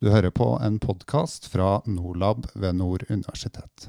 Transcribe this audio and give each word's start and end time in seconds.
Du 0.00 0.12
hører 0.12 0.30
på 0.30 0.46
en 0.62 0.76
podkast 0.78 1.48
fra 1.50 1.80
Norlab 1.90 2.44
ved 2.54 2.76
Nord 2.78 3.02
universitet. 3.10 3.88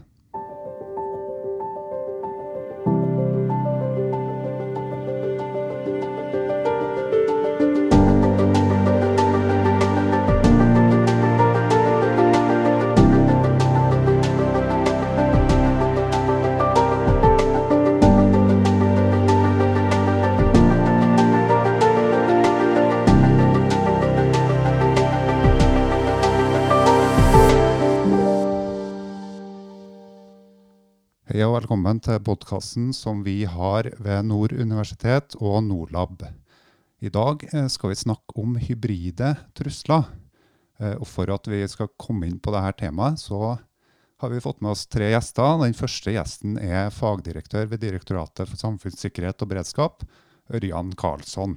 Velkommen 31.69 31.99
til 32.01 32.17
podkasten 32.25 32.87
som 32.97 33.19
vi 33.21 33.43
har 33.45 33.85
ved 34.01 34.25
Nord 34.25 34.55
universitet 34.57 35.35
og 35.37 35.59
Norlab. 35.67 36.23
I 36.97 37.11
dag 37.13 37.45
eh, 37.45 37.67
skal 37.69 37.91
vi 37.91 37.99
snakke 37.99 38.33
om 38.41 38.55
hybride 38.57 39.35
trusler. 39.53 40.07
Eh, 40.81 40.95
Og 40.97 41.05
For 41.05 41.29
at 41.29 41.45
vi 41.45 41.61
skal 41.69 41.91
komme 41.93 42.25
inn 42.25 42.39
på 42.41 42.49
dette 42.49 42.73
temaet, 42.81 43.21
så 43.21 43.59
har 44.17 44.33
vi 44.33 44.41
fått 44.41 44.65
med 44.65 44.71
oss 44.71 44.87
tre 44.89 45.11
gjester. 45.11 45.61
Den 45.61 45.77
første 45.77 46.17
gjesten 46.17 46.57
er 46.57 46.89
fagdirektør 46.89 47.69
ved 47.69 47.85
Direktoratet 47.85 48.49
for 48.49 48.57
samfunnssikkerhet 48.57 49.45
og 49.45 49.53
beredskap, 49.53 50.01
Ørjan 50.49 50.95
Karlsson. 50.97 51.53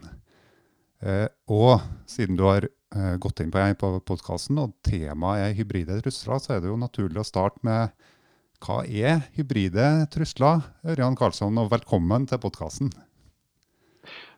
Eh, 1.00 1.28
Og 1.48 1.80
siden 2.04 2.36
du 2.36 2.44
har 2.50 2.68
gått 3.16 3.40
inn 3.40 3.48
på, 3.48 3.64
på 3.80 3.96
podkasten, 4.04 4.60
og 4.60 4.76
temaet 4.84 5.46
er 5.48 5.54
hybride 5.56 6.02
trusler, 6.04 6.36
så 6.36 6.52
er 6.52 6.60
det 6.60 6.68
jo 6.68 6.76
naturlig 6.76 7.24
å 7.24 7.24
starte 7.24 7.64
med 7.64 7.88
hva 8.62 8.82
er 8.86 9.24
hybride 9.36 10.06
trusler? 10.12 10.62
Ørjan 10.86 11.16
Karlsson, 11.18 11.58
og 11.58 11.70
velkommen 11.72 12.28
til 12.30 12.38
podkasten. 12.42 12.92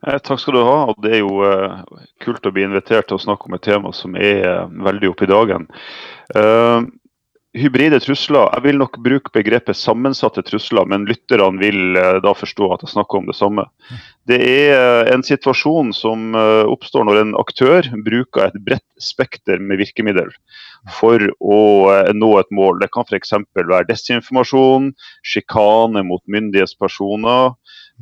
Eh, 0.05 0.19
takk 0.25 0.41
skal 0.41 0.57
du 0.57 0.63
ha. 0.65 0.79
og 0.93 1.01
Det 1.05 1.13
er 1.17 1.23
jo 1.23 1.43
eh, 1.45 2.03
kult 2.25 2.47
å 2.47 2.53
bli 2.55 2.65
invitert 2.67 3.09
til 3.09 3.19
å 3.19 3.25
snakke 3.25 3.49
om 3.49 3.57
et 3.57 3.65
tema 3.65 3.93
som 3.97 4.17
er 4.17 4.45
eh, 4.49 4.77
veldig 4.89 5.13
oppe 5.13 5.29
i 5.29 5.33
dagen. 5.33 5.69
Hybride 7.55 8.01
trusler, 8.03 8.49
Jeg 8.57 8.63
vil 8.65 8.81
nok 8.81 8.97
bruke 8.99 9.31
begrepet 9.31 9.79
sammensatte 9.79 10.43
trusler, 10.43 10.89
men 10.91 11.05
lytterne 11.07 11.61
vil 11.61 11.95
eh, 11.95 12.17
da 12.25 12.33
forstå 12.35 12.67
at 12.75 12.83
jeg 12.83 12.91
snakker 12.91 13.21
om 13.21 13.29
det 13.31 13.37
samme. 13.39 13.65
Det 14.27 14.41
er 14.43 14.75
eh, 14.75 15.13
en 15.15 15.23
situasjon 15.23 15.93
som 15.95 16.35
eh, 16.35 16.67
oppstår 16.67 17.07
når 17.07 17.21
en 17.21 17.37
aktør 17.39 17.87
bruker 18.07 18.49
et 18.49 18.59
bredt 18.67 18.83
spekter 18.99 19.63
med 19.63 19.79
virkemiddel 19.79 20.35
for 20.99 21.23
å 21.39 21.61
nå 22.11 22.33
et 22.41 22.51
mål. 22.51 22.83
Det 22.83 22.91
kan 22.91 23.07
f.eks. 23.07 23.37
være 23.55 23.87
desinformasjon, 23.87 24.91
sjikane 25.23 26.03
mot 26.11 26.25
myndighetspersoner, 26.27 27.55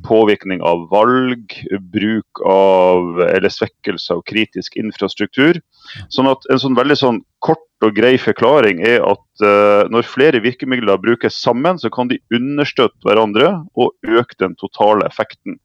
påvirkning 0.07 0.63
av 0.65 0.87
valg, 0.91 1.53
bruk 1.93 2.41
av 2.49 3.21
eller 3.21 3.53
svekkelse 3.53 4.17
av 4.17 4.23
kritisk 4.29 4.77
infrastruktur. 4.81 5.61
Sånn 6.09 6.31
at 6.31 6.49
En 6.51 6.61
sånn 6.63 6.79
veldig 6.79 6.97
sånn 6.97 7.21
kort 7.45 7.69
og 7.83 7.97
grei 7.97 8.15
forklaring 8.21 8.81
er 8.87 9.03
at 9.05 9.43
uh, 9.43 9.83
når 9.91 10.07
flere 10.07 10.41
virkemidler 10.43 11.01
brukes 11.03 11.35
sammen, 11.35 11.81
så 11.83 11.91
kan 11.91 12.09
de 12.09 12.21
understøtte 12.35 13.03
hverandre 13.05 13.51
og 13.75 13.93
øke 14.07 14.39
den 14.39 14.55
totale 14.61 15.07
effekten 15.09 15.59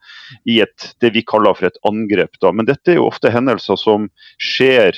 i 0.49 0.59
et, 0.65 0.91
det 1.01 1.13
vi 1.13 1.23
kaller 1.23 1.57
for 1.57 1.69
et 1.69 1.77
angrep. 1.87 2.33
Da. 2.41 2.51
Men 2.51 2.67
dette 2.69 2.93
er 2.93 2.99
jo 2.99 3.07
ofte 3.11 3.31
hendelser 3.33 3.77
som 3.79 4.09
skjer 4.41 4.97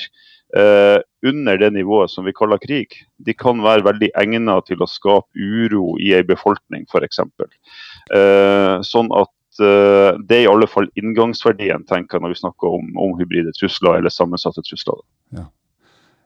under 0.52 1.58
det 1.60 1.68
nivået 1.70 2.10
som 2.10 2.24
vi 2.26 2.32
kaller 2.34 2.58
krig. 2.58 2.96
De 3.22 3.34
kan 3.36 3.60
være 3.62 3.84
veldig 3.86 4.08
egnet 4.18 4.66
til 4.66 4.82
å 4.82 4.88
skape 4.90 5.30
uro 5.36 5.94
i 6.02 6.14
en 6.16 6.26
befolkning, 6.26 6.86
f.eks. 6.90 7.20
Eh, 7.20 8.74
sånn 8.88 9.12
at 9.14 9.62
eh, 9.62 10.18
det 10.26 10.40
er 10.40 10.46
i 10.46 10.50
alle 10.50 10.66
fall 10.70 10.90
inngangsverdien 10.98 11.86
tenker 11.86 12.18
jeg, 12.18 12.24
når 12.24 12.34
vi 12.34 12.40
snakker 12.42 12.80
om, 12.80 12.90
om 12.98 13.14
hybride 13.20 13.54
trusler 13.58 14.00
eller 14.00 14.14
sammensatte 14.14 14.64
trusler. 14.66 15.04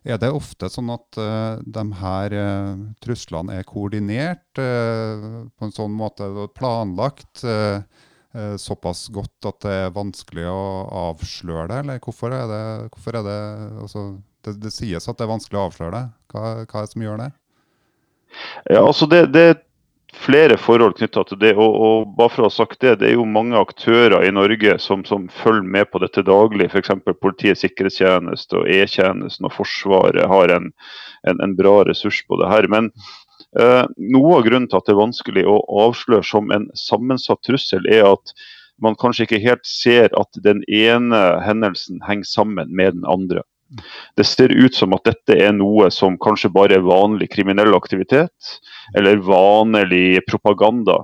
Er 0.05 0.19
det 0.21 0.29
ofte 0.37 0.69
sånn 0.69 0.91
at 0.93 1.17
uh, 1.17 1.61
de 1.65 1.85
her 1.97 2.35
uh, 2.37 2.81
truslene 3.01 3.57
er 3.57 3.65
koordinert 3.65 4.61
uh, 4.61 5.47
på 5.49 5.65
en 5.65 5.73
sånn 5.73 5.95
måte, 5.97 6.29
planlagt 6.53 7.41
eh, 7.49 7.81
eh, 7.81 8.13
såpass 8.59 9.07
godt 9.15 9.47
at 9.47 9.61
det 9.63 9.75
er 9.85 9.93
vanskelig 9.95 10.47
å 10.51 10.63
avsløre 11.11 11.69
det? 11.71 11.81
Eller 11.85 12.01
hvorfor 12.03 12.35
er 12.35 12.49
det, 12.51 12.65
hvorfor 12.95 13.21
er 13.21 13.27
det 13.27 13.41
altså, 13.85 14.07
det, 14.45 14.57
det 14.65 14.73
sies 14.75 15.09
at 15.09 15.19
det 15.19 15.27
er 15.27 15.33
vanskelig 15.35 15.61
å 15.61 15.69
avsløre 15.69 15.95
det. 15.95 16.05
Hva, 16.33 16.43
hva 16.65 16.81
er 16.81 16.89
det 16.89 16.95
som 16.95 17.07
gjør 17.07 17.23
det? 17.23 17.31
Ja, 18.73 18.83
altså 18.83 19.07
det, 19.11 19.21
det 19.35 19.45
er 19.53 19.63
flere 20.15 20.57
forhold 20.61 20.97
knytta 20.99 21.25
til 21.29 21.41
det. 21.41 21.53
Og, 21.59 21.75
og 21.87 22.15
bare 22.19 22.33
for 22.33 22.45
å 22.45 22.51
ha 22.51 22.55
sagt 22.55 22.81
det, 22.85 22.97
det 23.01 23.11
er 23.11 23.17
jo 23.17 23.27
mange 23.29 23.59
aktører 23.59 24.25
i 24.27 24.33
Norge 24.35 24.77
som, 24.83 25.05
som 25.09 25.29
følger 25.43 25.67
med 25.77 25.91
på 25.91 26.01
dette 26.03 26.25
daglig. 26.27 26.69
F.eks. 26.71 26.95
Politiets 27.23 27.65
sikkerhetstjeneste 27.65 28.61
og 28.61 28.71
E-tjenesten 28.71 29.49
og 29.49 29.55
Forsvaret 29.57 30.27
har 30.31 30.55
en, 30.55 30.71
en, 31.29 31.41
en, 31.41 31.57
bra 31.59 31.81
ressurs 31.89 32.23
på 32.29 32.41
det 32.43 32.51
her. 32.51 32.69
Men 32.73 32.91
eh, 32.93 33.15
noe 33.55 34.37
av 34.37 34.45
grunnen 34.47 34.67
til 34.67 34.81
at 34.81 34.89
det 34.89 34.95
er 34.95 34.99
vanskelig 34.99 35.45
å 35.47 35.61
avsløre 35.85 36.27
som 36.27 36.51
en 36.55 36.67
sammensatt 36.79 37.43
trussel, 37.47 37.87
er 37.87 38.09
at 38.09 38.33
man 38.83 38.97
kanskje 38.99 39.29
ikke 39.29 39.43
helt 39.45 39.67
ser 39.69 40.11
at 40.19 40.41
den 40.43 40.65
ene 40.67 41.21
hendelsen 41.45 42.01
henger 42.07 42.27
sammen 42.27 42.73
med 42.75 42.97
den 42.99 43.07
andre. 43.07 43.45
Det 44.17 44.27
ser 44.27 44.53
ut 44.53 44.75
som 44.75 44.95
at 44.95 45.07
dette 45.09 45.37
er 45.41 45.55
noe 45.57 45.89
som 45.95 46.19
kanskje 46.21 46.53
bare 46.53 46.79
er 46.79 46.87
vanlig 46.87 47.31
kriminell 47.33 47.75
aktivitet, 47.77 48.59
eller 48.97 49.23
vanlig 49.25 50.21
propaganda. 50.29 51.01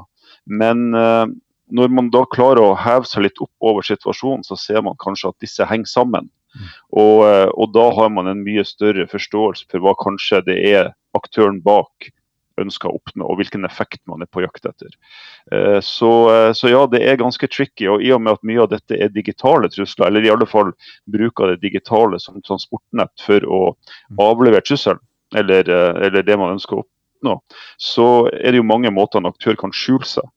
Men 0.46 0.90
eh, 0.94 1.26
når 1.70 1.94
man 1.94 2.10
da 2.14 2.24
klarer 2.30 2.62
å 2.62 2.78
heve 2.78 3.08
seg 3.08 3.26
litt 3.26 3.42
opp 3.42 3.72
over 3.72 3.86
situasjonen, 3.86 4.44
så 4.46 4.58
ser 4.58 4.84
man 4.86 4.98
kanskje 5.02 5.32
at 5.32 5.42
disse 5.42 5.66
henger 5.66 5.90
sammen. 5.90 6.30
Og, 6.90 7.26
eh, 7.26 7.48
og 7.54 7.74
da 7.74 7.90
har 7.96 8.10
man 8.12 8.30
en 8.30 8.44
mye 8.46 8.64
større 8.66 9.06
forståelse 9.10 9.70
for 9.70 9.82
hva 9.82 9.94
kanskje 9.98 10.42
det 10.50 10.58
er 10.72 10.94
aktøren 11.16 11.60
bak 11.64 12.10
ønsker 12.60 12.90
å 12.90 12.98
oppnå, 12.98 13.26
og 13.26 13.38
hvilken 13.40 13.64
effekt 13.68 14.00
man 14.10 14.22
er 14.24 14.30
på 14.30 14.42
jakt 14.44 14.66
etter. 14.68 14.92
Eh, 15.52 15.78
så, 15.84 16.10
eh, 16.32 16.52
så, 16.56 16.70
ja, 16.72 16.84
det 16.90 17.02
er 17.06 17.20
ganske 17.20 17.48
tricky. 17.48 17.88
og 17.88 18.02
I 18.02 18.12
og 18.16 18.22
med 18.22 18.38
at 18.38 18.46
mye 18.46 18.64
av 18.64 18.70
dette 18.72 18.96
er 18.96 19.12
digitale 19.14 19.70
trusler, 19.72 20.06
eller 20.08 20.26
i 20.26 20.32
alle 20.32 20.48
fall 20.48 20.72
bruker 21.10 21.54
det 21.54 21.62
digitale 21.62 22.20
som 22.20 22.40
transportnett 22.42 23.26
for 23.26 23.46
å 23.46 23.62
avlevere 24.18 24.64
trusselen, 24.66 25.02
eller, 25.34 25.68
eh, 25.68 26.06
eller 26.06 26.22
det 26.26 26.38
man 26.38 26.56
ønsker 26.56 26.78
å 26.78 26.84
oppnå, 26.84 27.40
så 27.78 28.28
er 28.32 28.52
det 28.52 28.62
jo 28.62 28.68
mange 28.68 28.90
måter 28.90 29.20
en 29.20 29.30
aktør 29.30 29.56
kan 29.56 29.72
skjule 29.72 30.06
seg. 30.08 30.28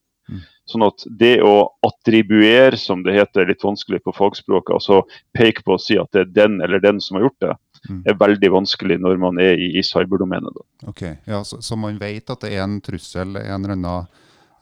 Sånn 0.64 0.84
at 0.86 1.02
det 1.20 1.42
å 1.44 1.68
attribuere, 1.84 2.78
som 2.80 3.02
det 3.04 3.12
heter 3.18 3.50
litt 3.50 3.64
vanskelig 3.64 4.00
på 4.04 4.14
fagspråket, 4.16 4.72
altså 4.72 5.02
peke 5.36 5.60
på 5.64 5.76
å 5.76 5.80
si 5.80 5.98
at 6.00 6.08
det 6.16 6.22
er 6.22 6.30
den 6.32 6.62
eller 6.64 6.80
den 6.80 7.02
som 7.04 7.18
har 7.18 7.26
gjort 7.26 7.44
det, 7.44 7.56
er 7.84 8.18
veldig 8.20 8.50
vanskelig 8.52 8.98
når 9.02 9.20
man 9.20 9.40
er 9.42 9.58
i, 9.60 9.70
i 9.78 9.82
cyberdomenet. 9.84 10.60
Ok, 10.88 11.02
ja, 11.26 11.42
så, 11.44 11.60
så, 11.62 11.76
man 11.76 11.98
vet 12.00 12.30
at 12.30 12.44
det 12.44 12.54
er 12.54 12.64
en 12.64 12.80
trussel, 12.84 13.36
en 13.36 13.64
eller 13.64 13.76
annen 13.76 14.06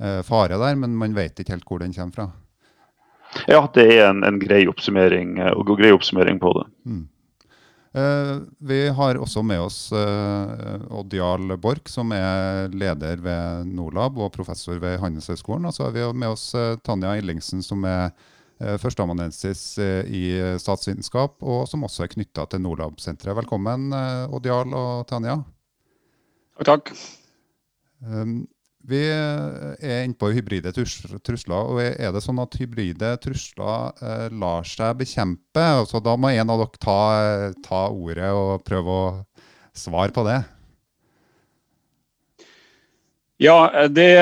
eh, 0.00 0.20
fare 0.26 0.58
der, 0.60 0.78
men 0.78 0.96
man 0.98 1.14
vet 1.14 1.38
ikke 1.38 1.56
helt 1.56 1.68
hvor 1.68 1.82
den 1.82 1.94
kommer 1.94 2.16
fra? 2.18 2.28
Ja, 3.48 3.64
det 3.74 3.86
er 3.94 4.10
en, 4.10 4.20
en 4.28 4.38
grei, 4.42 4.66
oppsummering, 4.68 5.38
og 5.56 5.70
grei 5.78 5.92
oppsummering 5.94 6.40
på 6.42 6.52
det. 6.58 6.66
Mm. 6.84 7.06
Eh, 7.92 8.36
vi 8.58 8.88
har 8.88 9.18
også 9.20 9.42
med 9.44 9.60
oss 9.60 9.92
eh, 9.92 10.84
Odd 10.90 11.12
Jarl 11.12 11.56
Borch, 11.60 11.90
som 11.92 12.12
er 12.16 12.72
leder 12.72 13.20
ved 13.20 13.68
Norlab 13.68 14.16
og 14.16 14.32
professor 14.32 14.80
ved 14.80 14.98
Handelshøyskolen. 15.02 15.68
Og 15.68 15.76
så 15.76 15.86
har 15.86 15.96
vi 15.96 16.06
med 16.16 16.32
oss 16.32 16.54
eh, 16.56 16.78
Tanja 16.84 17.12
Ellingsen, 17.20 17.60
som 17.64 17.84
er 17.84 18.06
eh, 18.08 18.30
førsteamanuensis 18.80 19.62
eh, 19.82 20.06
i 20.06 20.22
statsvitenskap, 20.60 21.38
og 21.42 21.66
som 21.70 21.84
også 21.86 22.06
er 22.06 22.12
knytta 22.14 22.46
til 22.50 22.62
Nordlab-senteret. 22.64 23.36
Velkommen, 23.42 23.90
Odial 23.92 24.34
Odd 24.36 24.48
Jarl 24.50 24.76
og 24.78 25.06
Tanja. 25.10 25.38
Takk. 26.62 26.92
takk. 26.92 26.92
vi 28.92 29.00
er 29.08 30.04
inne 30.04 30.18
på 30.18 30.30
hybride 30.34 30.72
trusler. 30.74 31.58
og 31.58 31.80
Er 31.82 32.12
det 32.12 32.22
sånn 32.22 32.40
at 32.42 32.56
hybride 32.60 33.16
trusler 33.22 33.92
eh, 34.02 34.26
lar 34.30 34.66
seg 34.68 34.98
bekjempe? 35.00 35.66
Altså, 35.82 36.00
da 36.00 36.16
må 36.16 36.30
en 36.30 36.50
av 36.50 36.62
dere 36.62 36.82
ta, 36.82 36.98
ta, 37.64 37.84
ordet 37.90 38.30
og 38.30 38.64
prøve 38.66 38.98
å 38.98 39.04
svare 39.74 40.12
på 40.14 40.26
det. 40.28 40.42
Ja, 43.42 43.88
det, 43.90 44.12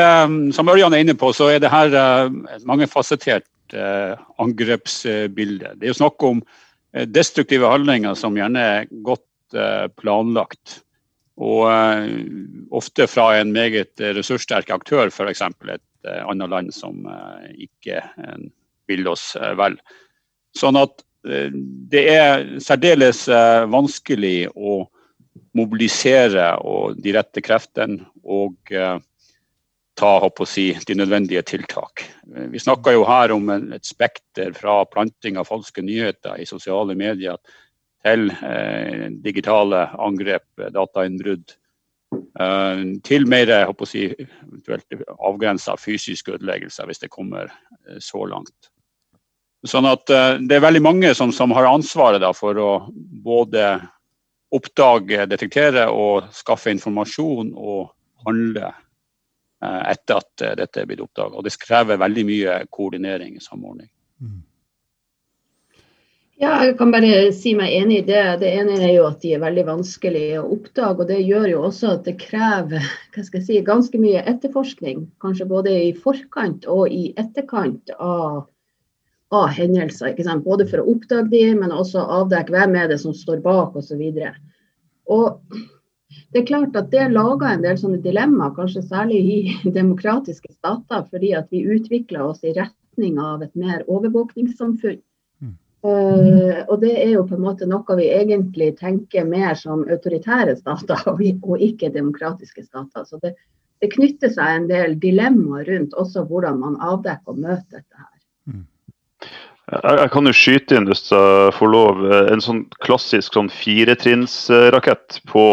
som 0.57 0.71
Ørjan 0.73 0.95
er 0.97 1.03
inne 1.05 1.19
på, 1.19 1.29
så 1.37 1.51
er 1.53 1.59
det 1.61 1.69
her 1.69 1.93
et 1.93 2.63
mangefasettert 2.65 3.45
angrepsbilde. 3.75 5.75
Det 5.77 5.87
er 5.87 5.93
jo 5.93 6.01
snakk 6.01 6.23
om 6.27 6.43
destruktive 7.15 7.71
handlinger 7.71 8.15
som 8.19 8.37
gjerne 8.39 8.61
er 8.61 8.89
godt 9.07 9.27
planlagt. 10.01 10.81
Og 11.41 11.71
ofte 12.77 13.07
fra 13.11 13.27
en 13.39 13.53
meget 13.55 14.03
ressurssterk 14.19 14.71
aktør, 14.75 15.09
f.eks. 15.09 15.43
et 15.43 16.11
annet 16.27 16.53
land 16.53 16.71
som 16.75 17.07
ikke 17.57 18.03
vil 18.91 19.09
oss 19.09 19.33
vel. 19.59 19.79
Sånn 20.59 20.77
at 20.81 21.05
det 21.23 22.03
er 22.13 22.47
særdeles 22.63 23.27
vanskelig 23.71 24.49
å 24.57 24.83
mobilisere 25.57 26.53
de 27.01 27.15
rette 27.17 27.41
kreftene 27.45 28.05
og 28.23 28.57
ta 30.01 30.47
si, 30.49 30.73
de 30.87 30.97
nødvendige 30.97 31.43
tiltak. 31.43 32.05
Vi 32.25 32.59
snakker 32.59 32.97
jo 32.97 33.05
her 33.05 33.33
om 33.35 33.51
et 33.51 33.85
spekter 33.85 34.53
fra 34.57 34.85
planting 34.89 35.37
av 35.37 35.49
falske 35.49 35.85
nyheter 35.85 36.41
i 36.41 36.49
sosiale 36.49 36.97
medier 36.97 37.37
til 38.05 38.31
eh, 38.31 39.11
digitale 39.21 39.91
angrep, 40.01 40.47
datainnbrudd, 40.73 41.53
eh, 42.41 42.85
til 43.05 43.29
mer 43.29 43.53
si, 43.85 44.09
avgrensa 45.19 45.77
fysiske 45.77 46.39
ødeleggelser, 46.39 46.89
hvis 46.89 47.05
det 47.05 47.13
kommer 47.13 47.51
eh, 47.51 48.01
så 48.01 48.25
langt. 48.25 48.71
Sånn 49.69 49.85
at 49.85 50.09
eh, 50.09 50.39
Det 50.41 50.57
er 50.57 50.65
veldig 50.65 50.83
mange 50.83 51.15
som, 51.15 51.33
som 51.33 51.53
har 51.53 51.69
ansvaret 51.69 52.23
da, 52.25 52.33
for 52.33 52.57
å 52.57 52.71
både 53.25 53.75
oppdage, 54.51 55.27
detektere 55.31 55.91
og 55.93 56.33
skaffe 56.35 56.73
informasjon 56.73 57.53
og 57.55 57.91
handle 58.25 58.73
etter 59.61 60.21
at 60.21 60.45
eh, 60.45 60.55
dette 60.61 60.83
er 60.83 60.87
blitt 60.89 61.03
oppdaga. 61.05 61.43
Det 61.45 61.57
krever 61.61 62.01
veldig 62.01 62.25
mye 62.29 62.61
koordinering 62.73 63.37
og 63.37 63.45
samordning. 63.45 63.91
Mm. 64.21 64.39
Ja, 66.41 66.55
jeg 66.65 66.79
kan 66.79 66.89
bare 66.89 67.27
si 67.37 67.51
meg 67.53 67.75
enig 67.77 67.99
i 67.99 68.05
det. 68.07 68.23
Det 68.41 68.49
ene 68.63 68.79
er 68.79 68.95
jo 68.95 69.03
at 69.11 69.21
de 69.21 69.35
er 69.37 69.43
veldig 69.43 69.67
vanskelige 69.67 70.39
å 70.41 70.47
oppdage. 70.55 71.03
og 71.03 71.11
Det 71.11 71.19
gjør 71.21 71.51
jo 71.51 71.65
også 71.69 71.91
at 71.99 72.07
det 72.09 72.17
krever 72.23 72.87
hva 73.13 73.25
skal 73.27 73.43
jeg 73.43 73.49
si, 73.49 73.59
ganske 73.67 74.01
mye 74.01 74.23
etterforskning. 74.33 75.05
Kanskje 75.21 75.49
både 75.51 75.75
i 75.91 75.93
forkant 75.93 76.65
og 76.65 76.89
i 76.97 77.11
etterkant 77.21 77.93
av, 77.99 78.47
av 79.37 79.53
hendelser. 79.59 80.15
ikke 80.15 80.25
sant? 80.31 80.47
Både 80.49 80.65
for 80.71 80.81
å 80.81 80.89
oppdage 80.95 81.29
de, 81.35 81.45
men 81.61 81.77
også 81.77 82.07
avdekke 82.21 82.57
hvem 82.57 82.81
er 82.81 82.89
det 82.95 83.03
som 83.05 83.13
står 83.13 83.45
bak 83.45 83.77
osv. 83.77 84.01
Det 86.31 86.43
er 86.43 86.47
klart 86.47 86.77
at 86.79 86.91
det 86.93 87.11
lager 87.15 87.47
en 87.51 87.63
del 87.65 87.79
sånne 87.79 88.01
dilemmaer, 88.03 88.55
kanskje 88.57 88.83
særlig 88.87 89.21
i 89.21 89.39
demokratiske 89.81 90.53
stater, 90.53 91.07
fordi 91.11 91.35
at 91.39 91.51
vi 91.55 91.67
utvikler 91.67 92.27
oss 92.27 92.43
i 92.45 92.55
retning 92.57 93.21
av 93.23 93.45
et 93.47 93.55
mer 93.59 93.85
overvåkningssamfunn. 93.87 95.01
Uh, 95.81 96.61
og 96.69 96.83
det 96.83 96.93
er 96.93 97.15
jo 97.15 97.23
på 97.25 97.39
en 97.39 97.45
måte 97.47 97.65
noe 97.65 97.95
vi 97.97 98.11
egentlig 98.13 98.75
tenker 98.77 99.25
mer 99.25 99.55
som 99.57 99.87
autoritære 99.89 100.59
stater, 100.59 101.07
og, 101.09 101.23
og 101.41 101.63
ikke 101.65 101.89
demokratiske 101.95 102.67
stater. 102.67 103.07
Så 103.09 103.17
det, 103.23 103.33
det, 103.81 103.89
knytter 103.95 104.29
seg 104.35 104.59
en 104.59 104.69
del 104.69 104.99
dilemmaer 105.01 105.65
rundt 105.71 105.97
også 105.97 106.27
hvordan 106.29 106.61
man 106.61 106.77
avdekker 106.85 107.33
og 107.33 107.41
møter 107.41 107.81
dette 107.81 107.97
her. 107.97 108.19
Mm. 108.51 108.67
Jeg, 109.71 110.11
kan 110.13 110.29
jo 110.29 110.37
skyte 110.37 110.77
inn, 110.77 110.91
hvis 110.91 111.07
jeg 111.15 111.57
får 111.57 111.73
lov, 111.73 112.05
en 112.29 112.45
sånn 112.45 112.65
klassisk 112.85 113.39
sånn 113.39 113.49
firetrinnsrakett 113.55 115.23
på 115.33 115.47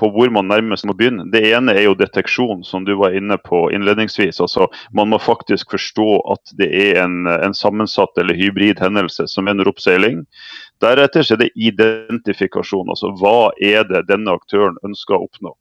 på 0.00 0.08
hvor 0.14 0.30
man 0.32 0.48
nærmest 0.48 0.86
må 0.88 0.94
begynne. 0.96 1.26
Det 1.32 1.42
ene 1.52 1.74
er 1.76 1.86
jo 1.86 1.96
deteksjon, 1.98 2.62
som 2.64 2.86
du 2.86 2.94
var 3.00 3.16
inne 3.16 3.36
på 3.38 3.66
innledningsvis. 3.74 4.40
Altså, 4.40 4.68
man 4.96 5.10
må 5.12 5.20
faktisk 5.20 5.74
forstå 5.74 6.08
at 6.32 6.54
det 6.58 6.70
er 6.72 7.02
en, 7.04 7.26
en 7.28 7.56
sammensatt 7.56 8.16
eller 8.20 8.38
hybrid 8.38 8.80
hendelse 8.82 9.28
som 9.30 9.50
ender 9.52 9.68
oppseiling. 9.68 10.24
Deretter 10.82 11.26
er 11.34 11.42
det 11.44 11.52
identifikasjon. 11.54 12.88
altså 12.88 13.12
Hva 13.20 13.52
er 13.60 13.84
det 13.90 14.06
denne 14.08 14.32
aktøren 14.32 14.80
ønsker 14.86 15.18
å 15.18 15.28
oppnå. 15.28 15.54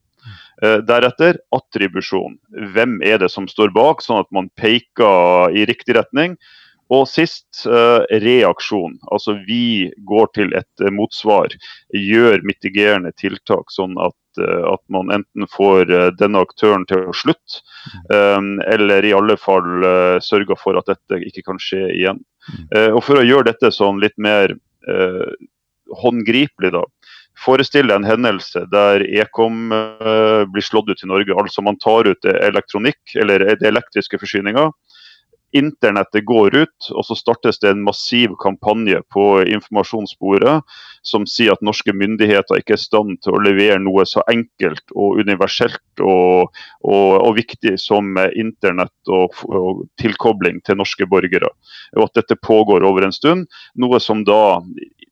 Eh, 0.62 0.80
deretter 0.86 1.40
attribusjon. 1.56 2.38
Hvem 2.74 3.00
er 3.04 3.18
det 3.22 3.32
som 3.34 3.48
står 3.50 3.74
bak, 3.74 4.04
sånn 4.06 4.22
at 4.22 4.30
man 4.36 4.52
peker 4.60 5.56
i 5.58 5.66
riktig 5.66 5.98
retning. 5.98 6.38
Og 6.92 7.06
sist 7.08 7.64
eh, 7.66 8.04
reaksjon. 8.24 8.98
Altså 9.16 9.38
vi 9.48 9.92
går 10.08 10.32
til 10.36 10.56
et 10.58 10.88
motsvar, 10.92 11.54
gjør 11.96 12.44
mitigerende 12.48 13.14
tiltak, 13.16 13.72
sånn 13.72 13.96
at 14.02 14.18
Eh, 14.40 14.64
at 14.74 14.82
man 14.88 15.12
enten 15.12 15.48
får 15.52 15.92
eh, 15.92 16.10
denne 16.20 16.42
aktøren 16.46 16.86
til 16.88 17.10
å 17.10 17.16
slutte, 17.16 17.62
eller 18.12 19.06
i 19.06 19.14
alle 19.16 19.36
fall 19.40 19.84
eh, 19.84 20.18
sørger 20.24 20.60
for 20.60 20.80
at 20.80 20.88
dette 20.88 21.20
ikke 21.28 21.44
kan 21.50 21.60
skje 21.62 21.90
igjen. 21.92 22.22
Og 22.96 23.04
For 23.06 23.20
å 23.20 23.26
gjøre 23.26 23.52
dette 23.52 23.70
sånn 23.76 24.00
litt 24.02 24.16
mer 24.18 24.56
eh, 24.90 25.34
håndgripelig, 26.02 26.72
da. 26.74 26.82
Forestill 27.42 27.90
deg 27.90 28.00
en 28.00 28.08
hendelse 28.08 28.64
der 28.72 29.04
ekom 29.22 29.74
eh, 29.76 30.42
blir 30.50 30.66
slått 30.66 30.90
ut 30.90 31.04
i 31.04 31.10
Norge. 31.10 31.36
Altså 31.38 31.64
man 31.66 31.80
tar 31.82 32.10
ut 32.10 32.28
elektronikk 32.32 33.16
eller 33.22 33.46
det 33.60 33.68
elektriske 33.68 34.20
forsyninger 34.22 34.72
internettet 35.58 36.26
går 36.26 36.56
ut, 36.56 36.90
og 36.96 37.06
så 37.06 37.16
startes 37.18 37.60
det 37.60 37.72
en 37.72 37.84
massiv 37.84 38.36
kampanje 38.42 39.02
på 39.14 39.26
informasjonssporet 39.44 40.64
som 41.08 41.26
sier 41.30 41.56
at 41.56 41.66
norske 41.66 41.94
myndigheter 41.98 42.62
ikke 42.62 42.76
er 42.76 42.82
i 42.82 42.86
stand 42.86 43.20
til 43.26 43.36
å 43.36 43.44
levere 43.44 43.80
noe 43.82 44.06
så 44.08 44.24
enkelt 44.32 44.94
og 44.96 45.20
universelt 45.22 46.04
og, 46.06 46.52
og, 46.86 47.12
og 47.18 47.36
viktig 47.40 47.76
som 47.82 48.16
internett 48.30 49.12
og, 49.12 49.38
og, 49.50 49.86
tilkobling 50.02 50.62
til 50.66 50.80
norske 50.80 51.08
borgere. 51.10 51.52
Og 51.98 52.08
at 52.08 52.22
dette 52.22 52.40
pågår 52.40 52.86
over 52.88 53.08
en 53.08 53.16
stund, 53.16 53.48
noe 53.76 54.00
som 54.04 54.26
da 54.28 54.62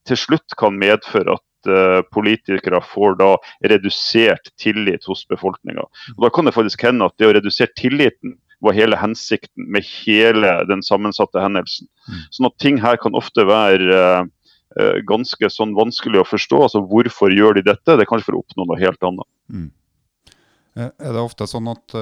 til 0.08 0.20
slutt 0.20 0.58
kan 0.60 0.78
medføre 0.80 1.36
at 1.38 1.70
eh, 1.70 2.02
politikere 2.14 2.82
får 2.94 3.18
da 3.20 3.34
redusert 3.72 4.54
tillit 4.62 5.06
hos 5.10 5.26
befolkninga. 5.30 5.86
Da 6.18 6.32
kan 6.34 6.48
det 6.48 6.56
faktisk 6.56 6.86
hende 6.88 7.10
at 7.10 7.18
det 7.20 7.30
å 7.30 7.36
redusere 7.36 7.76
tilliten 7.78 8.38
var 8.64 8.76
hele 8.76 9.00
hensikten 9.00 9.70
med 9.72 9.88
hele 9.88 10.52
den 10.70 10.84
sammensatte 10.86 11.42
hendelsen. 11.42 11.88
Mm. 12.10 12.22
Sånn 12.36 12.50
at 12.50 12.58
ting 12.62 12.80
her 12.84 13.00
kan 13.02 13.18
ofte 13.18 13.46
være 13.48 14.00
uh, 14.22 14.96
ganske 15.10 15.50
sånn 15.54 15.76
vanskelig 15.78 16.22
å 16.22 16.28
forstå. 16.28 16.64
altså 16.68 16.84
Hvorfor 16.88 17.34
gjør 17.34 17.60
de 17.60 17.68
dette? 17.72 17.96
Det 17.96 18.06
er 18.06 18.10
kanskje 18.10 18.32
for 18.32 18.40
å 18.40 18.44
oppnå 18.44 18.68
noe 18.70 18.80
helt 18.82 19.06
annet. 19.08 19.30
Mm. 19.50 19.70
Eh, 20.78 20.92
er 20.92 21.16
det 21.16 21.22
ofte 21.24 21.48
sånn 21.50 21.66
at 21.72 21.96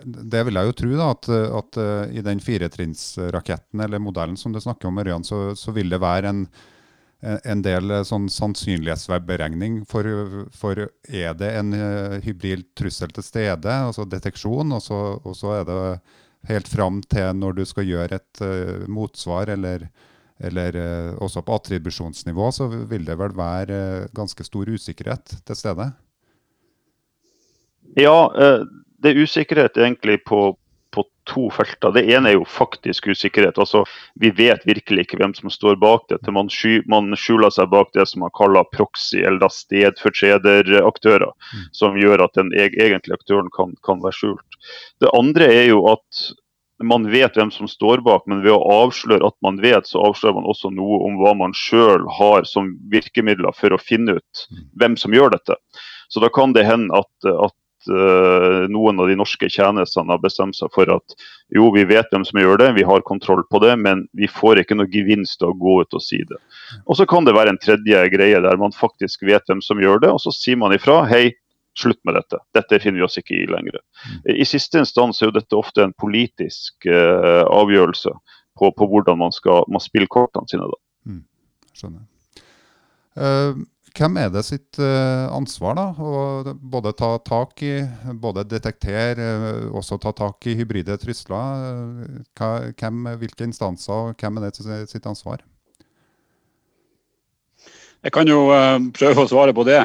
Det 0.00 0.40
vil 0.48 0.56
jeg 0.56 0.70
jo 0.70 0.76
tro, 0.78 0.92
da, 0.96 1.10
at, 1.12 1.28
at 1.60 1.80
i 2.16 2.22
den 2.24 2.40
firetrinnsraketten 2.42 3.82
eller 3.84 4.00
modellen 4.02 4.38
som 4.40 4.54
du 4.54 4.62
snakker 4.62 4.88
om, 4.88 5.02
Ørjan, 5.02 5.26
så, 5.26 5.50
så 5.58 5.74
vil 5.76 5.92
det 5.92 6.00
være 6.02 6.32
en, 6.32 6.46
en 7.24 7.62
del 7.64 7.92
sånn 8.04 8.26
sannsynlighetsberegning 8.32 9.82
for, 9.88 10.06
for, 10.54 10.86
er 11.08 11.36
det 11.38 11.50
en 11.58 11.72
uh, 11.76 12.16
hybrid 12.24 12.66
trussel 12.76 13.12
til 13.14 13.24
stede, 13.26 13.76
altså 13.88 14.06
deteksjon, 14.08 14.74
og 14.76 14.82
så, 14.84 15.00
og 15.22 15.36
så 15.38 15.54
er 15.60 15.68
det 15.68 15.78
helt 16.50 16.68
fram 16.68 17.00
til 17.08 17.30
når 17.40 17.56
du 17.58 17.64
skal 17.68 17.88
gjøre 17.88 18.20
et 18.20 18.42
uh, 18.44 18.84
motsvar, 18.92 19.52
eller, 19.54 19.86
eller 20.36 20.80
uh, 20.80 21.10
også 21.24 21.44
på 21.46 21.56
attribusjonsnivå, 21.56 22.50
så 22.52 22.68
vil 22.72 23.06
det 23.08 23.16
vel 23.20 23.36
være 23.38 23.78
ganske 24.16 24.44
stor 24.44 24.68
usikkerhet 24.74 25.38
til 25.46 25.60
stede? 25.60 25.90
Ja, 28.00 28.16
det 28.98 29.12
er 29.12 29.22
usikkerhet 29.22 29.76
egentlig 29.78 30.24
på 30.26 30.54
to 31.30 31.48
felter. 31.54 31.92
Det 31.94 32.04
ene 32.12 32.30
er 32.30 32.36
jo 32.38 32.44
faktisk 32.48 33.08
usikkerhet. 33.08 33.58
altså 33.58 33.84
Vi 34.20 34.30
vet 34.30 34.66
virkelig 34.66 35.06
ikke 35.06 35.18
hvem 35.20 35.34
som 35.34 35.50
står 35.52 35.76
bak 35.80 36.06
dette. 36.12 36.34
Man, 36.34 36.50
sky, 36.52 36.80
man 36.90 37.14
skjuler 37.16 37.52
seg 37.54 37.70
bak 37.72 37.92
det 37.96 38.06
som 38.10 38.24
man 38.24 38.34
kaller 38.36 38.66
proxy, 38.74 39.22
eller 39.24 39.52
stedfortrederaktører. 39.52 41.32
Mm. 41.32 41.66
Som 41.72 41.98
gjør 42.00 42.26
at 42.26 42.38
den 42.38 42.52
egentlige 42.52 43.18
aktøren 43.20 43.50
kan, 43.56 43.76
kan 43.86 44.02
være 44.04 44.18
skjult. 44.20 44.60
Det 45.00 45.12
andre 45.16 45.50
er 45.52 45.68
jo 45.72 45.84
at 45.92 46.24
man 46.82 47.06
vet 47.10 47.36
hvem 47.38 47.50
som 47.54 47.68
står 47.70 48.02
bak, 48.04 48.24
men 48.26 48.42
ved 48.42 48.52
å 48.52 48.84
avsløre 48.84 49.26
at 49.26 49.36
man 49.46 49.60
vet, 49.62 49.86
så 49.86 50.02
avslører 50.08 50.40
man 50.40 50.48
også 50.50 50.72
noe 50.74 51.00
om 51.06 51.20
hva 51.20 51.34
man 51.38 51.54
sjøl 51.56 52.02
har 52.18 52.48
som 52.50 52.74
virkemidler 52.90 53.54
for 53.56 53.72
å 53.74 53.80
finne 53.80 54.18
ut 54.18 54.46
mm. 54.50 54.64
hvem 54.80 54.96
som 55.00 55.14
gjør 55.14 55.36
dette. 55.36 55.56
Så 56.10 56.20
da 56.20 56.30
kan 56.34 56.52
det 56.54 56.66
hende 56.66 56.98
at, 56.98 57.30
at 57.30 57.54
uh, 57.90 58.64
noen 58.72 59.00
av 59.00 59.10
de 59.10 59.16
norske 59.18 59.48
tjenestene 59.50 60.12
har 60.14 60.22
bestemt 60.22 60.56
seg 60.58 60.72
for 60.74 60.90
at 60.92 61.16
jo, 61.54 61.68
vi 61.74 61.84
vet 61.88 62.10
hvem 62.12 62.24
som 62.26 62.40
gjør 62.40 62.60
det, 62.60 62.70
vi 62.78 62.86
har 62.88 63.04
kontroll 63.06 63.44
på 63.50 63.60
det, 63.64 63.74
men 63.80 64.06
vi 64.16 64.28
får 64.30 64.62
ikke 64.62 64.78
noe 64.78 64.90
gevinst 64.90 65.44
av 65.44 65.52
å 65.52 65.58
gå 65.60 65.78
ut 65.84 65.96
og 65.96 66.02
si 66.02 66.22
det. 66.28 66.40
Og 66.86 66.98
så 66.98 67.06
kan 67.08 67.26
det 67.26 67.36
være 67.36 67.54
en 67.54 67.60
tredje 67.62 68.04
greie 68.14 68.42
der 68.44 68.60
man 68.60 68.74
faktisk 68.74 69.26
vet 69.28 69.46
hvem 69.50 69.62
som 69.64 69.82
gjør 69.82 70.02
det, 70.04 70.12
og 70.14 70.22
så 70.24 70.32
sier 70.34 70.60
man 70.60 70.74
ifra. 70.76 71.02
Hei, 71.10 71.36
slutt 71.78 72.00
med 72.06 72.16
dette. 72.18 72.40
Dette 72.54 72.78
finner 72.82 73.02
vi 73.02 73.06
oss 73.06 73.18
ikke 73.20 73.36
i 73.36 73.46
lenger. 73.50 73.80
I 74.30 74.46
siste 74.48 74.80
instans 74.82 75.20
er 75.20 75.30
jo 75.30 75.36
dette 75.36 75.58
ofte 75.58 75.84
en 75.84 75.94
politisk 75.98 76.86
uh, 76.86 77.44
avgjørelse 77.50 78.14
på, 78.58 78.70
på, 78.70 78.88
hvordan 78.90 79.18
man 79.20 79.34
skal 79.34 79.66
man 79.72 79.82
spille 79.82 80.10
kortene 80.10 80.48
sine. 80.50 80.68
da. 80.70 80.80
Mm. 81.10 81.22
Skjønner. 81.74 82.04
Uh, 83.14 83.64
hvem 83.94 84.16
er 84.18 84.30
det 84.34 84.42
sitt 84.42 84.78
uh, 84.82 85.30
ansvar 85.30 85.76
da, 85.78 85.84
å 85.94 86.54
både 86.58 86.92
ta 86.98 87.12
tak 87.22 87.62
i, 87.62 87.76
både 88.20 88.42
detektere, 88.50 89.28
uh, 89.38 89.68
også 89.78 90.00
ta 90.02 90.10
tak 90.16 90.48
i 90.50 90.56
hybride 90.58 90.96
trusler? 90.98 91.68
Uh, 92.34 92.72
hvem, 92.80 93.04
hvilke 93.20 93.46
instanser, 93.46 94.10
og 94.10 94.18
hvem 94.18 94.40
er 94.40 94.48
det 94.48 94.80
sitt 94.90 95.06
ansvar? 95.06 95.44
Jeg 98.04 98.12
kan 98.12 98.28
jo 98.28 98.50
prøve 98.92 99.22
å 99.22 99.30
svare 99.30 99.54
på 99.56 99.64
det. 99.64 99.78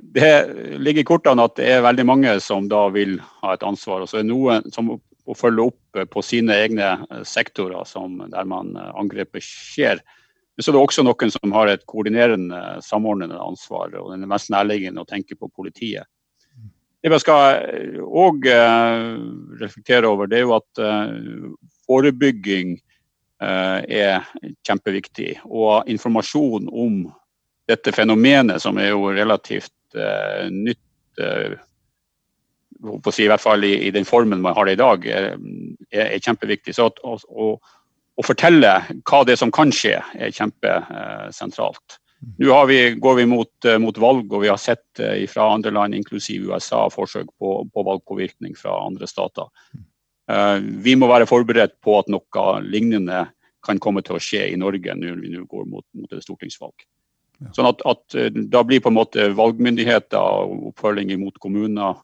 Det 0.00 0.32
ligger 0.80 1.04
i 1.04 1.06
kortene 1.06 1.44
at 1.46 1.54
det 1.60 1.68
er 1.70 1.84
veldig 1.84 2.06
mange 2.08 2.32
som 2.42 2.66
da 2.66 2.88
vil 2.90 3.20
ha 3.44 3.52
et 3.54 3.62
ansvar. 3.62 4.02
Og 4.02 4.10
så 4.10 4.18
er 4.18 4.24
det 4.24 4.32
noen 4.32 4.66
som 4.74 4.88
må 4.90 5.36
følge 5.38 5.68
opp 5.68 6.00
på 6.10 6.24
sine 6.26 6.56
egne 6.64 6.88
sektorer 7.28 7.86
som, 7.86 8.18
der 8.32 8.48
man 8.48 8.72
angrepet 8.98 9.46
skjer. 9.46 10.02
Men 10.60 10.64
så 10.64 10.70
er 10.70 10.74
det 10.76 10.80
også 10.84 11.02
noen 11.06 11.30
som 11.32 11.52
har 11.56 11.70
et 11.72 11.84
koordinerende, 11.88 12.58
samordnende 12.84 13.38
ansvar. 13.40 13.94
og 13.96 14.10
Det 14.12 14.26
er 14.26 14.28
mest 14.28 14.50
nærliggende 14.52 15.00
å 15.00 15.08
tenke 15.08 15.32
på 15.32 15.48
politiet. 15.48 16.04
Det 17.00 17.08
vi 17.08 17.18
skal 17.22 17.62
òg 18.04 18.44
reflektere 19.62 20.10
over, 20.10 20.28
det 20.28 20.36
er 20.36 20.44
jo 20.44 20.52
at 20.58 20.82
forebygging 21.88 22.74
er 23.40 24.28
kjempeviktig. 24.68 25.38
Og 25.48 25.88
informasjon 25.96 26.68
om 26.68 27.00
dette 27.64 27.96
fenomenet, 27.96 28.60
som 28.60 28.76
er 28.84 28.92
jo 28.92 29.16
relativt 29.16 29.96
nytt 29.96 31.24
si, 33.16 33.24
i 33.24 33.32
hvert 33.32 33.48
fall 33.48 33.64
i, 33.64 33.78
i, 33.88 33.96
den 33.96 34.04
formen 34.04 34.44
man 34.44 34.60
har 34.60 34.68
det 34.68 34.76
i 34.76 34.84
dag, 34.84 35.08
er, 35.08 35.32
er 35.88 36.20
kjempeviktig. 36.20 36.76
Så 36.76 36.92
at, 36.92 37.00
å, 37.00 37.54
å, 38.20 38.26
fortelle 38.26 38.76
hva 39.08 39.24
det 39.24 39.34
er 39.34 39.40
som 39.40 39.52
kan 39.54 39.72
skje, 39.74 39.96
er 40.14 40.36
kjempesentralt. 40.36 41.98
Nå 42.40 42.56
vi, 42.68 42.80
går 43.00 43.14
vi 43.16 43.26
mot, 43.26 43.68
mot, 43.80 43.98
valg, 43.98 44.28
og 44.28 44.42
vi 44.44 44.50
har 44.52 44.60
sett 44.60 45.00
eh, 45.00 45.24
fra 45.30 45.46
andre 45.54 45.72
land, 45.72 45.96
inklusiv 45.96 46.50
USA, 46.50 46.82
forsøk 46.92 47.30
på, 47.40 47.54
på 47.72 47.84
valgpåvirkning 47.86 48.52
fra 48.58 48.76
andre 48.84 49.08
stater. 49.08 49.48
Uh, 50.30 50.60
vi 50.84 50.92
må 50.94 51.08
være 51.10 51.26
forberedt 51.26 51.78
på 51.82 51.96
at 51.98 52.10
noe 52.12 52.50
lignende 52.62 53.24
kan 53.66 53.80
komme 53.82 54.04
til 54.04 54.16
å 54.16 54.22
skje 54.22 54.44
i 54.52 54.58
Norge 54.60 54.94
når 54.96 55.16
vi 55.20 55.32
nå 55.32 55.46
går 55.48 55.64
mot, 55.68 55.84
mot 55.96 56.12
et 56.12 56.22
stortingsvalg. 56.24 56.84
Sånn 57.56 57.68
at, 57.70 57.80
at, 57.88 58.04
eh, 58.20 58.28
Da 58.52 58.62
blir 58.66 58.82
på 58.84 58.92
en 58.92 58.98
måte 58.98 59.30
valgmyndigheter 59.36 60.20
og 60.20 60.70
oppfølging 60.70 61.14
mot 61.22 61.36
kommuner 61.40 62.00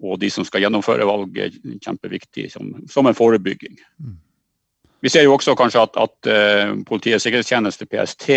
og 0.00 0.16
de 0.22 0.30
som 0.32 0.46
skal 0.48 0.64
gjennomføre 0.64 1.04
valget, 1.04 1.58
kjempeviktig 1.84 2.46
som, 2.54 2.70
som 2.88 3.08
en 3.10 3.16
forebygging. 3.16 3.76
Vi 5.00 5.08
ser 5.08 5.24
jo 5.24 5.34
også 5.34 5.54
kanskje 5.58 5.84
at, 5.86 5.96
at 5.96 6.30
uh, 6.30 6.74
Politiets 6.86 7.24
sikkerhetstjeneste, 7.24 7.88
PST, 7.88 8.28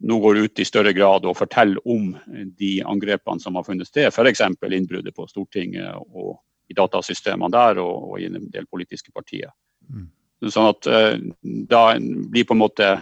nå 0.00 0.18
går 0.22 0.44
ut 0.46 0.62
i 0.62 0.64
større 0.64 0.94
grad 0.96 1.26
og 1.28 1.36
forteller 1.36 1.82
om 1.84 2.14
de 2.56 2.78
angrepene 2.88 3.42
som 3.42 3.58
har 3.58 3.66
funnet 3.66 3.88
sted. 3.88 4.08
F.eks. 4.08 4.40
innbruddet 4.70 5.14
på 5.16 5.26
Stortinget 5.28 5.92
og 5.92 6.38
i 6.70 6.76
datasystemene 6.78 7.52
der 7.52 7.82
og, 7.82 8.12
og 8.12 8.20
i 8.20 8.30
en 8.30 8.48
del 8.48 8.66
politiske 8.70 9.12
partier. 9.12 9.50
Mm. 9.90 10.08
Sånn 10.48 10.70
at 10.70 10.88
uh, 10.88 11.16
da 11.42 11.84
blir 12.00 12.48
på 12.48 12.56
en 12.56 12.62
måte 12.62 12.94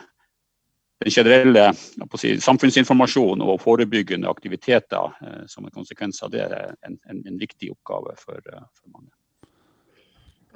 den 0.98 1.10
generelle 1.10 1.74
si, 2.18 2.32
samfunnsinformasjon 2.42 3.42
og 3.44 3.60
forebyggende 3.62 4.30
aktiviteter 4.30 5.12
eh, 5.22 5.44
som 5.46 5.66
en 5.66 5.74
konsekvens 5.74 6.22
av 6.26 6.32
det 6.34 6.42
er 6.42 6.72
en, 6.86 6.98
en, 7.10 7.22
en 7.26 7.38
viktig 7.38 7.70
oppgave 7.76 8.16
for, 8.18 8.40
eh, 8.42 8.64
for, 8.80 8.90
mange. 8.90 9.12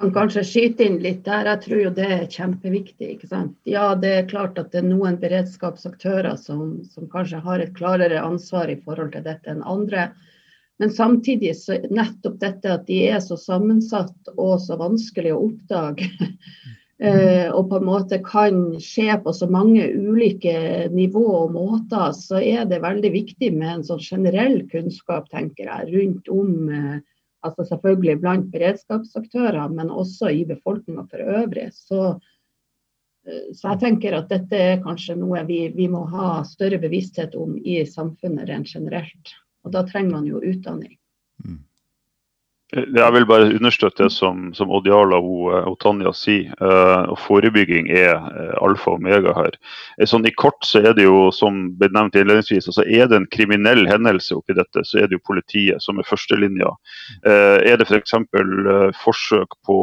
Kan 0.01 0.11
kanskje 0.13 0.43
skyte 0.47 0.87
inn 0.87 0.97
litt 1.03 1.21
der. 1.25 1.47
Jeg 1.51 1.61
tror 1.63 1.81
jo 1.83 1.93
det 1.95 2.09
er 2.15 2.27
kjempeviktig. 2.31 3.09
ikke 3.15 3.29
sant? 3.29 3.55
Ja, 3.69 3.93
det 3.95 4.13
er 4.17 4.29
klart 4.29 4.57
at 4.59 4.71
det 4.73 4.81
er 4.81 4.89
noen 4.89 5.19
beredskapsaktører 5.21 6.35
som, 6.41 6.81
som 6.91 7.09
kanskje 7.11 7.43
har 7.45 7.63
et 7.63 7.75
klarere 7.77 8.21
ansvar 8.21 8.71
i 8.73 8.79
forhold 8.81 9.13
til 9.13 9.25
dette 9.27 9.53
enn 9.53 9.63
andre. 9.63 10.09
Men 10.81 10.91
samtidig 10.91 11.53
så 11.55 11.77
nettopp 11.93 12.39
dette 12.41 12.71
at 12.73 12.87
de 12.89 13.03
er 13.07 13.21
så 13.23 13.37
sammensatt 13.39 14.33
og 14.33 14.57
så 14.63 14.79
vanskelig 14.81 15.35
å 15.35 15.43
oppdage. 15.49 16.09
Eh, 17.03 17.49
og 17.51 17.65
på 17.67 17.79
en 17.81 17.87
måte 17.87 18.19
kan 18.23 18.59
skje 18.79 19.17
på 19.25 19.31
så 19.35 19.47
mange 19.51 19.81
ulike 19.91 20.85
nivå 20.93 21.23
og 21.41 21.55
måter, 21.55 22.13
så 22.15 22.37
er 22.39 22.67
det 22.69 22.79
veldig 22.83 23.09
viktig 23.11 23.49
med 23.57 23.71
en 23.71 23.83
sånn 23.83 23.99
generell 23.99 24.61
kunnskap, 24.71 25.25
tenker 25.33 25.67
jeg, 25.67 25.89
rundt 25.89 26.29
om 26.31 26.69
eh, 26.69 27.01
altså 27.43 27.65
Selvfølgelig 27.67 28.19
blant 28.21 28.51
beredskapsaktører, 28.53 29.67
men 29.73 29.91
også 29.91 30.31
i 30.31 30.45
befolkninga 30.47 31.05
for 31.11 31.23
øvrig. 31.41 31.67
Så, 31.75 32.01
eh, 33.27 33.49
så, 33.53 33.73
jeg 33.73 33.81
tenker 33.83 34.17
at 34.17 34.31
dette 34.31 34.59
er 34.71 34.81
kanskje 34.83 35.17
noe 35.19 35.43
vi, 35.49 35.67
vi 35.75 35.89
må 35.91 36.05
ha 36.13 36.41
større 36.47 36.79
bevissthet 36.81 37.35
om 37.39 37.57
i 37.57 37.81
samfunnet 37.89 38.49
rent 38.49 38.71
generelt. 38.71 39.35
Og 39.63 39.75
da 39.75 39.83
trenger 39.87 40.17
man 40.17 40.27
jo 40.27 40.41
utdanning. 40.43 40.97
Mm. 41.43 41.61
Jeg 42.73 43.13
vil 43.13 43.25
bare 43.29 43.51
understøtte 43.53 44.07
det 44.07 44.13
som, 44.15 44.47
som 44.57 44.71
Odiala 44.73 45.19
og, 45.21 45.49
eh, 45.53 45.67
og 45.69 45.75
Tanja 45.83 46.13
sier. 46.17 46.53
Og 46.63 47.17
Forebygging 47.21 47.89
er 47.93 48.17
alfa 48.63 48.93
og 48.93 49.01
omega 49.01 49.33
her. 49.37 49.57
Sånn, 50.09 50.25
I 50.25 50.33
kort 50.33 50.65
så 50.65 50.81
er 50.81 50.95
det 50.97 51.05
jo, 51.05 51.27
som 51.35 51.67
ble 51.77 51.91
nevnt 51.93 52.17
innledningsvis, 52.17 52.69
altså 52.71 52.85
er 52.87 53.09
det 53.11 53.19
en 53.19 53.29
kriminell 53.33 53.85
hendelse 53.89 54.37
oppi 54.37 54.55
dette, 54.57 54.85
så 54.87 55.03
er 55.03 55.09
det 55.09 55.19
jo 55.19 55.27
politiet 55.27 55.83
som 55.83 55.99
er 56.01 56.07
førstelinja. 56.09 56.71
Er 57.25 57.77
det 57.77 57.87
f.eks. 57.89 58.15
For 58.33 58.97
forsøk 59.03 59.57
på 59.67 59.77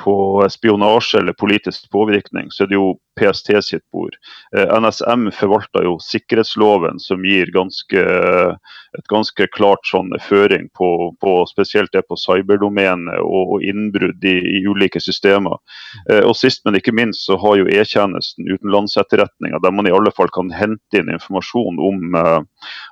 på 0.00 0.48
spionasje 0.50 1.18
eller 1.18 1.32
politisk 1.32 1.90
påvirkning, 1.92 2.50
så 2.50 2.64
er 2.64 2.70
det 2.70 2.78
jo 2.78 2.94
PST 3.20 3.52
sitt 3.64 3.84
bord. 3.92 4.16
Eh, 4.56 4.80
NSM 4.80 5.28
forvalter 5.36 5.84
jo 5.84 5.98
sikkerhetsloven, 6.00 7.00
som 7.02 7.24
gir 7.26 7.50
ganske, 7.52 8.04
et 8.96 9.10
ganske 9.12 9.46
klart 9.52 9.84
sånn 9.90 10.12
føring 10.24 10.68
på, 10.78 10.90
på 11.20 11.34
spesielt 11.50 11.92
det 11.92 12.06
på 12.08 12.18
cyberdomenet 12.20 13.20
og, 13.20 13.56
og 13.56 13.66
innbrudd 13.66 14.24
i, 14.24 14.36
i, 14.56 14.64
ulike 14.64 15.02
systemer. 15.04 15.60
Eh, 16.08 16.24
og 16.24 16.36
Sist, 16.40 16.64
men 16.64 16.80
ikke 16.80 16.96
minst, 16.96 17.26
så 17.28 17.36
har 17.42 17.60
jo 17.60 17.68
E-tjenesten 17.68 18.48
utenlandsetterretninga, 18.48 19.60
der 19.60 19.74
man 19.76 19.90
i 19.90 19.94
alle 19.94 20.14
fall 20.16 20.32
kan 20.32 20.52
hente 20.54 21.02
inn 21.02 21.12
informasjon 21.12 21.80
om 21.84 22.16
uh, 22.16 22.40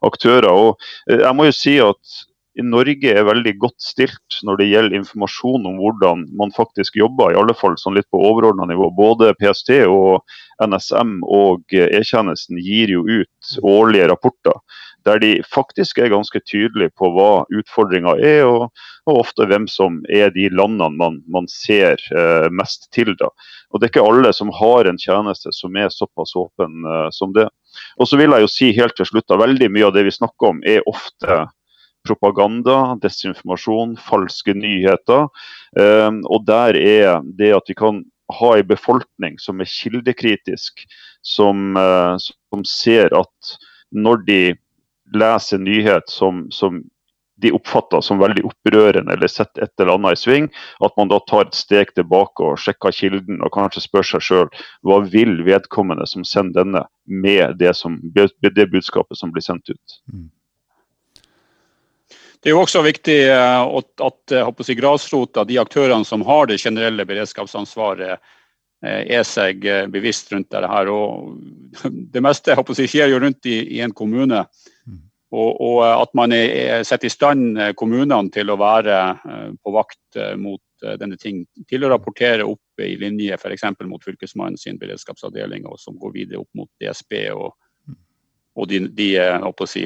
aktører. 0.04 0.50
Og 0.52 0.90
jeg 1.08 1.32
må 1.36 1.48
jo 1.48 1.54
si 1.56 1.78
at 1.80 2.18
Norge 2.64 3.12
er 3.14 3.26
veldig 3.28 3.54
godt 3.62 3.76
stilt 3.82 4.40
når 4.46 4.58
det 4.58 4.68
gjelder 4.70 4.98
informasjon 4.98 5.66
om 5.68 5.78
hvordan 5.78 6.24
man 6.38 6.50
faktisk 6.56 6.98
jobber, 6.98 7.30
i 7.30 7.38
alle 7.38 7.54
fall 7.54 7.76
sånn 7.78 7.94
litt 7.98 8.08
på 8.10 8.20
overordna 8.30 8.66
nivå. 8.66 8.90
Både 8.96 9.30
PST 9.38 9.84
og 9.86 10.24
NSM 10.64 11.20
og 11.22 11.70
E-tjenesten 11.70 12.58
gir 12.58 12.90
jo 12.96 13.04
ut 13.06 13.58
årlige 13.62 14.10
rapporter 14.10 14.58
der 15.06 15.20
de 15.22 15.30
faktisk 15.54 15.98
er 16.02 16.10
ganske 16.12 16.40
tydelige 16.44 16.92
på 16.98 17.10
hva 17.14 17.44
utfordringa 17.54 18.16
er, 18.18 18.44
og, 18.48 18.68
og, 19.06 19.20
ofte 19.22 19.46
hvem 19.48 19.68
som 19.70 20.00
er 20.12 20.32
de 20.34 20.48
landene 20.52 20.90
man, 20.98 21.20
man 21.30 21.48
ser 21.52 22.02
eh, 22.12 22.48
mest 22.52 22.88
til. 22.94 23.14
da. 23.20 23.30
Og 23.70 23.80
Det 23.80 23.88
er 23.88 23.92
ikke 23.94 24.08
alle 24.08 24.32
som 24.36 24.52
har 24.54 24.88
en 24.88 25.00
tjeneste 25.00 25.52
som 25.56 25.76
er 25.78 25.92
såpass 25.94 26.34
åpen 26.38 26.84
eh, 26.84 27.08
som 27.14 27.32
det. 27.36 27.48
Og 28.00 28.10
så 28.10 28.18
vil 28.20 28.34
jeg 28.34 28.44
jo 28.44 28.50
si 28.52 28.72
helt 28.76 28.96
til 28.98 29.08
slutt 29.08 29.30
at 29.30 29.38
Veldig 29.38 29.70
mye 29.70 29.86
av 29.86 29.94
det 29.94 30.02
vi 30.08 30.14
snakker 30.14 30.52
om 30.52 30.60
er 30.66 30.86
ofte 30.90 31.44
propaganda, 32.06 32.96
desinformasjon, 33.02 33.96
falske 34.08 34.54
nyheter. 34.56 35.28
Ehm, 35.78 36.22
og 36.26 36.46
der 36.48 36.78
er 36.78 37.24
det 37.38 37.52
at 37.56 37.68
vi 37.68 37.76
kan 37.78 38.04
ha 38.38 38.52
en 38.56 38.68
befolkning 38.68 39.38
som 39.40 39.60
er 39.60 39.70
kildekritisk, 39.70 40.84
som, 41.22 41.76
eh, 41.76 42.16
som 42.18 42.64
ser 42.64 43.14
at 43.16 43.58
når 43.92 44.24
de 44.26 44.42
leser 45.14 45.58
nyhet 45.58 46.08
som, 46.12 46.46
som 46.52 46.82
de 47.40 47.52
oppfatter 47.54 48.02
som 48.02 48.18
veldig 48.18 48.42
opprørende 48.48 49.14
eller 49.14 49.30
setter 49.30 49.64
et 49.64 49.80
eller 49.80 49.94
annet 49.94 50.16
i 50.16 50.20
sving, 50.20 50.48
at 50.84 50.96
man 50.98 51.10
da 51.10 51.20
tar 51.30 51.46
et 51.46 51.56
steg 51.56 51.92
tilbake 51.94 52.44
og 52.44 52.58
sjekker 52.60 52.94
kilden 52.94 53.38
og 53.46 53.52
kanskje 53.54 53.84
spør 53.84 54.08
seg 54.10 54.24
sjøl 54.26 54.50
hva 54.86 54.98
vil 55.06 55.38
vedkommende 55.46 56.06
som 56.10 56.26
sender 56.26 56.64
denne 56.64 56.82
med 57.06 57.60
det, 57.62 57.76
som, 57.78 58.00
det 58.02 58.70
budskapet 58.72 59.20
som 59.20 59.32
blir 59.32 59.46
sendt 59.46 59.70
ut. 59.70 60.00
Mm. 60.12 60.28
Det 62.42 62.50
er 62.50 62.54
jo 62.54 62.62
også 62.62 62.82
viktig 62.86 63.16
eh, 63.32 63.60
at, 63.78 63.88
at 64.04 64.34
eh, 64.34 64.50
si, 64.62 64.76
grasrota, 64.78 65.44
de 65.46 65.58
aktørene 65.58 66.06
som 66.06 66.22
har 66.26 66.46
det 66.46 66.60
generelle 66.62 67.06
beredskapsansvaret, 67.08 68.22
eh, 68.84 69.00
er 69.18 69.26
seg 69.26 69.66
bevisst 69.90 70.30
rundt 70.32 70.50
dette. 70.54 70.70
her. 70.70 70.90
Og 70.92 71.34
det 72.14 72.22
meste 72.22 72.54
si, 72.78 72.86
skjer 72.86 73.14
jo 73.14 73.20
rundt 73.24 73.50
i, 73.50 73.58
i 73.78 73.82
en 73.82 73.94
kommune. 73.94 74.44
Mm. 74.86 75.02
Og, 75.34 75.50
og, 75.60 75.82
at 75.90 76.14
man 76.16 76.32
er, 76.32 76.86
setter 76.88 77.10
i 77.10 77.12
stand 77.12 77.58
kommunene 77.76 78.32
til 78.32 78.48
å 78.48 78.56
være 78.56 78.94
på 79.60 79.74
vakt 79.74 80.16
mot 80.40 80.86
denne 80.96 81.18
ting. 81.20 81.42
Til 81.68 81.84
å 81.84 81.90
rapportere 81.92 82.46
opp 82.48 82.80
i 82.80 82.94
linje 82.96 83.36
f.eks. 83.36 83.66
mot 83.90 84.06
Fylkesmannen 84.06 84.56
sin 84.56 84.78
beredskapsavdeling, 84.80 85.66
og 85.68 85.76
som 85.82 85.98
går 86.00 86.14
videre 86.14 86.40
opp 86.40 86.48
mot 86.56 86.70
DSB 86.80 87.26
og. 87.34 87.50
Og 88.58 88.68
de, 88.70 88.82
de 88.98 89.08
si, 89.70 89.84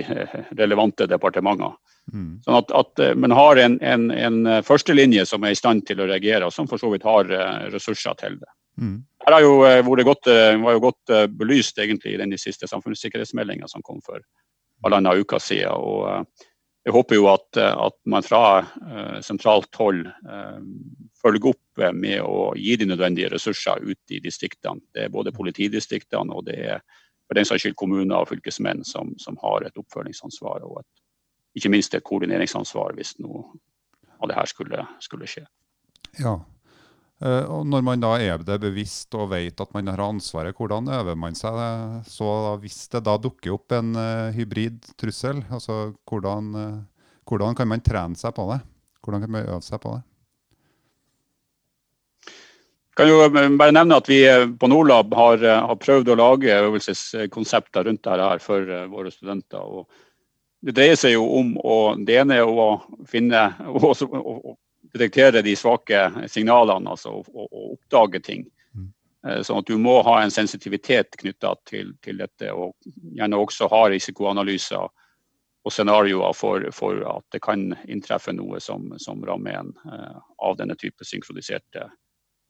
relevante 0.59 1.07
departementer. 1.11 1.75
Mm. 2.13 2.41
Sånn 2.43 2.59
at, 2.59 2.73
at 2.75 3.03
eh, 3.05 3.15
man 3.15 3.35
har 3.37 3.61
en, 3.63 3.79
en, 3.85 4.09
en, 4.11 4.39
eh, 4.49 4.63
førstelinje 4.67 5.27
som 5.29 5.45
er 5.45 5.55
i 5.55 5.59
stand 5.59 5.85
til 5.87 6.03
å 6.03 6.09
reagere, 6.09 6.49
og 6.49 6.55
som 6.55 6.69
for 6.71 6.81
så 6.83 6.91
vidt 6.93 7.07
har 7.07 7.29
ressurser 7.73 8.17
til 8.21 8.41
det. 8.41 8.51
Mm. 8.81 8.97
Her 9.27 9.37
har 9.37 9.45
jo 9.45 9.59
vært 9.63 10.07
godt, 10.09 10.29
var 10.65 10.75
jo 10.75 10.81
godt 10.83 11.13
belyst 11.37 11.77
egentlig 11.79 12.15
i 12.15 12.19
den 12.19 12.33
siste 12.41 12.67
samfunnssikkerhetsmeldinga 12.67 13.69
som 13.71 13.85
kom 13.87 14.01
for 14.03 14.25
halvannen 14.83 15.21
uke 15.23 15.39
siden. 15.39 15.77
og 15.77 16.27
jeg 16.83 16.95
håper 16.97 17.15
jo 17.15 17.29
at, 17.31 17.59
at 17.61 17.95
man 18.11 18.25
fra 18.27 18.63
uh, 18.63 19.19
sentralt 19.23 19.71
hold 19.79 20.03
uh, 20.27 20.59
følger 21.23 21.53
opp 21.53 21.83
med 21.95 22.19
å 22.27 22.51
gi 22.59 22.75
de 22.81 22.89
nødvendige 22.91 23.31
ressurser 23.31 23.85
ut 23.85 24.15
i 24.15 24.19
distriktene. 24.23 24.83
Det 24.91 25.07
er 25.07 25.15
både 25.15 25.35
politidistriktene 25.35 26.35
og 26.35 26.49
det 26.49 26.59
er 26.59 26.83
for 27.33 27.41
den 27.41 27.49
saks 27.49 27.65
skyld 27.65 27.79
kommuner 27.81 28.21
og 28.21 28.29
fylkesmenn 28.29 28.85
som, 28.85 29.15
som 29.23 29.39
har 29.41 29.65
et 29.65 29.79
oppfølgingsansvar 29.81 30.67
og 30.69 30.83
et 30.83 30.91
ikke 31.57 31.73
minst 31.73 31.95
et 31.97 32.05
koordineringsansvar 32.05 32.95
hvis 32.97 33.17
noe 33.21 33.45
av 34.23 34.31
det 34.31 34.37
her 34.37 34.49
skulle, 34.49 34.87
skulle 35.05 35.29
skje. 35.29 35.47
Ja, 36.21 36.39
Uh, 37.23 37.47
og 37.55 37.67
Når 37.71 37.83
man 37.87 38.01
da 38.03 38.17
er 38.19 38.41
det 38.43 38.57
bevisst 38.65 39.15
og 39.15 39.29
vet 39.31 39.61
at 39.63 39.71
man 39.77 39.87
har 39.87 40.01
ansvaret, 40.03 40.57
hvordan 40.59 40.89
øver 40.91 41.15
man 41.15 41.37
seg? 41.39 41.55
Så 42.11 42.27
hvis 42.59 42.89
det 42.91 43.05
da 43.07 43.15
dukker 43.15 43.55
opp 43.55 43.75
en 43.77 43.93
uh, 43.95 44.35
hybrid 44.35 44.89
trussel, 44.99 45.45
altså 45.47 45.93
hvordan, 46.11 46.49
uh, 46.59 47.13
hvordan, 47.31 47.55
kan 47.55 47.71
man 47.71 47.85
trene 47.85 48.19
seg 48.19 48.35
på 48.35 48.49
det? 48.51 48.59
Hvordan 49.07 49.23
kan 49.23 49.35
man 49.37 49.47
øve 49.47 49.63
seg 49.63 49.79
på 49.85 49.95
det? 49.95 50.03
Kan 52.97 53.09
jo 53.09 53.23
bare 53.33 53.73
nevne 53.73 53.97
at 53.97 54.09
vi 54.11 54.21
på 54.61 54.69
Nordlab 54.69 55.15
har, 55.17 55.45
har 55.69 55.79
prøvd 55.81 56.13
å 56.13 56.17
lage 56.21 56.57
øvelseskonsepter 56.61 57.87
rundt 57.89 58.03
dette 58.05 58.27
her 58.29 58.43
for 58.43 58.73
våre 58.93 59.13
studenter. 59.15 59.63
og 59.63 59.89
det 60.63 60.77
dreier 60.77 60.99
seg 60.99 61.17
jo 61.17 61.25
om 61.41 61.55
å, 61.59 61.77
det 61.99 62.21
ene 62.23 62.39
er 62.39 62.47
å 62.49 62.77
finne 63.11 63.49
og, 63.67 64.57
detektere 64.93 65.43
de 65.43 65.55
svake 65.57 66.05
signalene, 66.31 66.93
altså 66.93 67.17
å, 67.19 67.47
oppdage 67.73 68.21
ting. 68.23 68.45
Mm. 68.77 68.89
Eh, 69.27 69.41
sånn 69.47 69.63
at 69.63 69.71
du 69.71 69.79
må 69.81 69.97
ha 70.07 70.19
en 70.23 70.35
sensitivitet 70.35 71.17
knytta 71.19 71.55
til, 71.69 71.95
til, 72.05 72.21
dette, 72.21 72.53
og 72.53 72.77
gjerne 73.17 73.41
også 73.41 73.71
ha 73.73 73.87
risikoanalyser 73.95 74.85
og 75.63 75.71
scenarioer 75.73 76.35
for, 76.35 76.67
for, 76.75 77.01
at 77.09 77.25
det 77.35 77.41
kan 77.43 77.71
inntreffe 77.87 78.35
noe 78.35 78.61
som, 78.61 78.91
som 79.01 79.23
rammer 79.25 79.61
en 79.61 79.75
av 80.43 80.57
denne 80.59 80.75
type 80.75 81.07
synkroniserte 81.07 81.87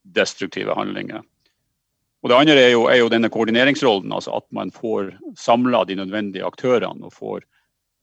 destruktive 0.03 0.75
handlinger. 0.79 1.23
Og 2.23 2.31
Det 2.31 2.37
andre 2.39 2.55
er 2.61 2.71
jo, 2.71 2.85
er 2.87 3.01
jo 3.01 3.09
denne 3.11 3.31
koordineringsrollen, 3.31 4.13
altså 4.15 4.37
at 4.39 4.47
man 4.55 4.71
får 4.71 5.11
samla 5.35 5.83
de 5.85 5.97
nødvendige 5.99 6.47
aktørene 6.47 7.09
og 7.09 7.15
får 7.17 7.43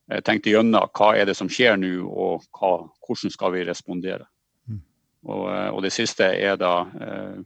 Eh, 0.09 0.21
tenkt 0.25 0.47
igjennom 0.49 0.89
hva 0.97 1.13
er 1.17 1.29
det 1.29 1.37
som 1.37 1.49
skjer 1.51 1.77
nå, 1.77 1.93
og 2.09 2.45
hva, 2.57 2.73
hvordan 3.05 3.33
skal 3.33 3.53
vi 3.53 3.65
respondere. 3.67 4.25
Mm. 4.65 4.81
Og, 5.27 5.45
eh, 5.53 5.69
og, 5.69 5.81
det 5.85 5.93
siste 5.93 6.31
er 6.33 6.57
da 6.59 6.73
eh, 6.89 7.37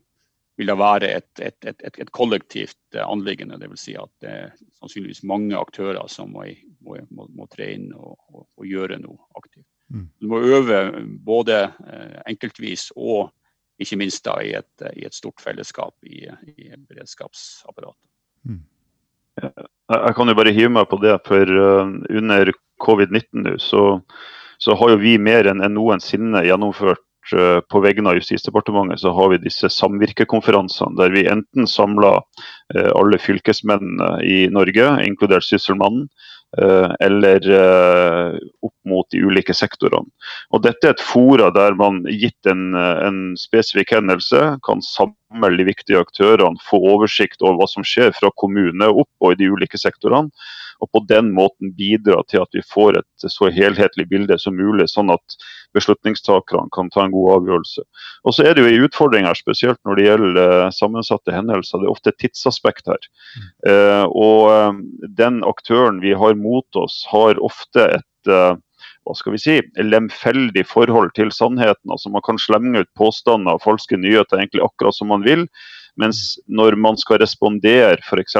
vil 0.60 0.70
da 0.70 0.78
være 0.78 1.10
et, 1.18 1.30
et, 1.42 1.58
et, 1.66 2.00
et 2.00 2.12
kollektivt 2.14 3.00
anliggende. 3.04 3.58
Dvs. 3.60 3.84
Si 3.88 3.98
at 4.00 4.12
det 4.24 4.32
er 4.32 4.52
sannsynligvis 4.80 5.24
mange 5.28 5.58
aktører 5.60 6.08
som 6.12 6.32
må, 6.32 6.46
må, 6.86 7.00
må, 7.10 7.28
må 7.34 7.50
tre 7.52 7.74
inn 7.76 7.90
og, 7.98 8.16
og, 8.30 8.46
og, 8.46 8.68
gjøre 8.70 9.02
noe 9.02 9.18
aktivt. 9.40 9.68
Mm. 9.90 10.08
Du 10.22 10.30
må 10.30 10.40
øve 10.46 10.84
både 11.26 11.66
enkeltvis 12.30 12.92
og 12.96 13.34
ikke 13.82 13.98
minst 14.00 14.26
da 14.26 14.38
i 14.44 14.54
et, 14.58 14.86
i 14.94 15.08
stort 15.12 15.42
fellesskap 15.42 15.96
i, 16.06 16.26
i 16.54 16.70
beredskapsapparatet. 16.78 18.02
Mm. 18.48 18.62
Jeg 19.42 20.14
kan 20.18 20.30
jo 20.30 20.38
bare 20.38 20.54
hive 20.54 20.72
meg 20.74 20.90
på 20.92 21.00
det, 21.02 21.16
for 21.28 21.50
uh, 21.50 21.90
under 22.14 22.54
covid-19 22.84 23.48
nå, 23.48 23.56
så, 23.62 23.98
så, 24.62 24.76
har 24.78 24.94
jo 24.94 25.02
vi 25.02 25.18
mer 25.22 25.50
enn 25.50 25.64
noensinne 25.74 26.44
gjennomført 26.46 27.02
uh, 27.34 27.60
på 27.66 27.82
vegne 27.84 28.12
av 28.12 28.20
Justisdepartementet 28.20 29.02
så 29.02 29.14
har 29.18 29.34
vi 29.34 29.42
disse 29.42 29.72
samvirkekonferansene 29.74 31.00
der 31.00 31.16
vi 31.16 31.26
enten 31.32 31.70
samler 31.70 32.22
uh, 32.22 32.92
alle 32.94 33.20
fylkesmennene 33.22 34.20
i 34.28 34.44
Norge, 34.54 34.92
inkludert 35.08 35.48
Sysselmannen, 35.48 36.08
eller 36.54 37.48
opp 38.62 38.76
mot 38.86 39.08
de 39.10 39.24
ulike 39.26 39.56
sektorene. 39.58 40.06
Og 40.54 40.62
Dette 40.66 40.90
er 40.90 40.94
et 40.94 41.02
fora 41.02 41.48
der 41.56 41.74
man, 41.80 42.04
gitt 42.06 42.50
en, 42.50 42.76
en 42.78 43.22
spesifikk 43.40 43.96
hendelse, 43.96 44.42
kan 44.66 44.84
samle 44.86 45.58
de 45.58 45.66
viktige 45.66 46.02
aktørene, 46.04 46.62
få 46.62 46.82
oversikt 46.94 47.42
over 47.42 47.62
hva 47.62 47.70
som 47.72 47.88
skjer 47.88 48.14
fra 48.18 48.30
kommune 48.38 48.92
opp 48.92 49.12
og 49.24 49.34
i 49.34 49.40
de 49.42 49.50
ulike 49.50 49.82
sektorene. 49.82 50.30
Og 50.84 50.90
på 50.92 51.04
den 51.08 51.32
måten 51.36 51.72
bidra 51.78 52.20
til 52.28 52.44
at 52.44 52.56
vi 52.56 52.64
får 52.74 53.00
et 53.00 53.28
så 53.32 53.50
helhetlig 53.54 54.10
bilde 54.12 54.38
som 54.42 54.58
mulig, 54.60 54.90
sånn 54.92 55.14
at 55.14 55.38
beslutningstakerne 55.74 56.70
kan 56.76 56.92
ta 56.94 57.06
en 57.06 57.14
god 57.14 57.38
avgjørelse. 57.38 57.86
Og 58.28 58.36
så 58.36 58.46
er 58.46 58.56
det 58.56 58.66
jo 58.66 58.72
en 58.72 58.88
utfordring 58.88 59.28
her, 59.30 59.40
spesielt 59.40 59.80
når 59.88 60.00
det 60.00 60.08
gjelder 60.10 60.42
uh, 60.68 60.74
sammensatte 60.76 61.36
hendelser. 61.36 61.82
Det 61.82 61.88
er 61.88 61.96
ofte 61.96 62.14
et 62.14 62.20
tidsaspekt 62.26 62.92
her. 62.92 63.08
Uh, 63.66 64.06
og 64.12 64.52
uh, 64.52 64.84
den 65.22 65.42
aktøren 65.48 66.04
vi 66.04 66.14
har 66.20 66.38
mot 66.40 66.84
oss, 66.84 67.02
har 67.14 67.42
ofte 67.42 67.90
et 68.00 68.10
hva 69.04 69.14
skal 69.20 69.34
vi 69.36 69.40
si, 69.42 69.56
lemfeldig 69.84 70.64
forhold 70.70 71.12
til 71.18 71.32
sannheten. 71.36 71.92
altså 71.92 72.12
Man 72.14 72.24
kan 72.24 72.40
slenge 72.40 72.86
ut 72.86 72.92
påstander 72.96 73.58
og 73.58 73.66
falske 73.66 74.00
nyheter 74.00 74.40
egentlig 74.40 74.64
akkurat 74.64 74.96
som 74.96 75.12
man 75.12 75.26
vil. 75.28 75.44
Mens 76.00 76.38
når 76.48 76.78
man 76.80 76.96
skal 76.98 77.20
respondere 77.22 78.00
f.eks. 78.00 78.40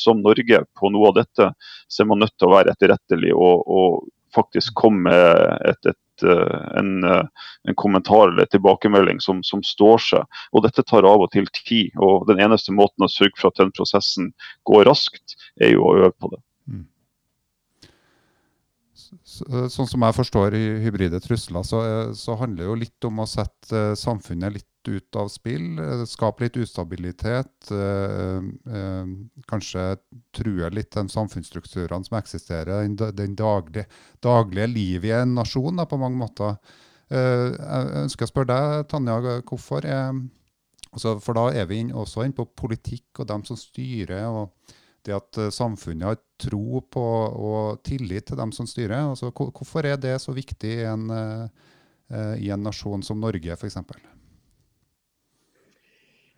som 0.00 0.22
Norge 0.22 0.62
på 0.78 0.90
noe 0.92 1.12
av 1.12 1.20
dette, 1.20 1.52
så 1.88 2.02
er 2.02 2.10
man 2.10 2.22
nødt 2.22 2.34
til 2.38 2.48
å 2.48 2.56
være 2.56 2.74
etterrettelig 2.74 3.32
og, 3.36 3.64
og 3.66 4.02
faktisk 4.34 4.74
komme 4.74 5.10
med 5.10 5.68
et, 5.68 5.90
et, 5.92 6.24
eh, 6.24 6.78
en, 6.78 7.04
eh, 7.04 7.48
en, 7.68 7.74
kommentar 7.76 8.32
eller 8.32 8.48
tilbakemelding 8.50 9.20
som, 9.20 9.42
som, 9.44 9.62
står 9.62 9.98
seg. 10.06 10.40
Og 10.52 10.64
Dette 10.66 10.84
tar 10.88 11.08
av 11.08 11.26
og 11.26 11.30
til 11.34 11.48
tid. 11.52 11.92
og 12.00 12.26
Den 12.30 12.40
eneste 12.40 12.74
måten 12.74 13.04
å 13.04 13.10
sørge 13.12 13.36
for 13.38 13.52
at 13.52 13.60
den 13.60 13.74
prosessen 13.76 14.32
går 14.68 14.86
raskt, 14.88 15.36
er 15.60 15.74
jo 15.76 15.86
å 15.86 15.94
øve 16.00 16.12
på 16.16 16.32
det. 16.32 16.40
Mm. 16.72 16.86
Eh, 19.52 19.68
sånn 19.68 19.90
som 19.90 20.08
jeg 20.08 20.18
forstår 20.22 20.58
i 20.58 20.66
hybride 20.86 21.20
trusler, 21.24 21.66
så, 21.68 21.84
så 22.16 22.38
handler 22.40 22.64
det 22.64 22.70
jo 22.70 22.82
litt 22.86 23.08
om 23.08 23.24
å 23.24 23.28
sette 23.28 23.92
samfunnet 24.00 24.60
litt 24.60 24.68
ut 24.88 25.16
av 25.18 25.30
spill. 25.32 25.80
Skape 26.08 26.46
litt 26.46 26.58
ustabilitet. 26.62 27.70
kanskje 29.48 29.84
true 30.34 30.70
litt 30.70 30.92
de 30.94 31.06
samfunnsstrukturene 31.08 32.04
som 32.08 32.18
eksisterer, 32.18 32.88
den 33.12 33.36
daglige, 33.38 33.86
daglige 34.20 34.70
livet 34.70 35.10
i 35.10 35.16
en 35.16 35.34
nasjon 35.34 35.76
da, 35.76 35.86
på 35.86 36.00
mange 36.00 36.18
måter. 36.18 36.56
jeg 37.12 38.04
ønsker 38.04 38.24
å 38.24 38.30
spørre 38.30 38.52
deg, 38.52 38.86
Tanja, 38.88 39.40
hvorfor 39.48 39.84
er 39.84 40.14
altså, 40.92 41.18
For 41.20 41.36
da 41.36 41.50
er 41.52 41.66
vi 41.66 41.84
også 41.92 42.24
inne 42.24 42.36
på 42.36 42.48
politikk 42.56 43.20
og 43.20 43.28
dem 43.28 43.44
som 43.44 43.56
styrer. 43.56 44.26
og 44.28 44.50
det 45.04 45.14
at 45.16 45.38
eh, 45.40 45.50
samfunnet 45.50 46.06
har 46.06 46.20
tro 46.42 46.82
på 46.90 47.02
og 47.02 47.82
tillit 47.86 48.28
til 48.30 48.38
dem 48.38 48.52
som 48.54 48.68
styrer. 48.70 49.10
Altså, 49.10 49.32
hvorfor 49.34 49.86
er 49.86 49.98
det 50.00 50.20
så 50.22 50.34
viktig 50.34 50.72
i 50.78 50.86
en, 50.86 51.08
i 52.38 52.50
en 52.50 52.62
nasjon 52.62 53.02
som 53.02 53.20
Norge 53.20 53.56
f.eks.? 53.56 53.78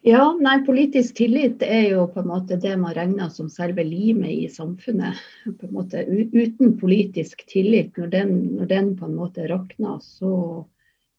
Ja, 0.05 0.25
nei, 0.37 0.59
Politisk 0.67 1.17
tillit 1.17 1.63
er 1.65 1.87
jo 1.95 2.03
på 2.13 2.21
en 2.21 2.29
måte 2.29 2.59
det 2.61 2.75
man 2.77 2.93
regner 2.93 3.31
som 3.33 3.47
selve 3.49 3.87
limet 3.89 4.35
i 4.35 4.51
samfunnet. 4.53 5.17
På 5.47 5.65
en 5.65 5.73
måte 5.73 6.03
Uten 6.05 6.75
politisk 6.77 7.47
tillit, 7.49 7.97
når 7.97 8.11
den, 8.13 8.35
når 8.59 8.69
den 8.69 8.91
på 8.99 9.09
en 9.09 9.17
måte 9.17 9.49
rakner, 9.49 9.97
så 10.05 10.67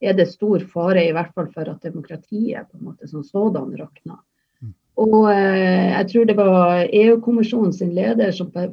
er 0.06 0.13
det 0.13 0.28
stor 0.30 0.62
fare 0.69 1.02
i 1.08 1.15
hvert 1.17 1.34
fall 1.34 1.50
for 1.56 1.71
at 1.71 1.82
demokratiet 1.82 2.69
på 2.69 2.78
en 2.78 2.86
måte 2.91 3.10
som 3.10 3.26
sådan 3.26 3.74
rakner. 3.80 4.21
Og 5.02 5.32
eh, 5.34 5.89
jeg 5.89 6.10
tror 6.12 6.30
det 6.30 6.38
var 6.38 6.86
EU-kommisjonen 6.86 7.74
sin 7.74 7.98
leder 7.98 8.32
som 8.38 8.54
for 8.54 8.69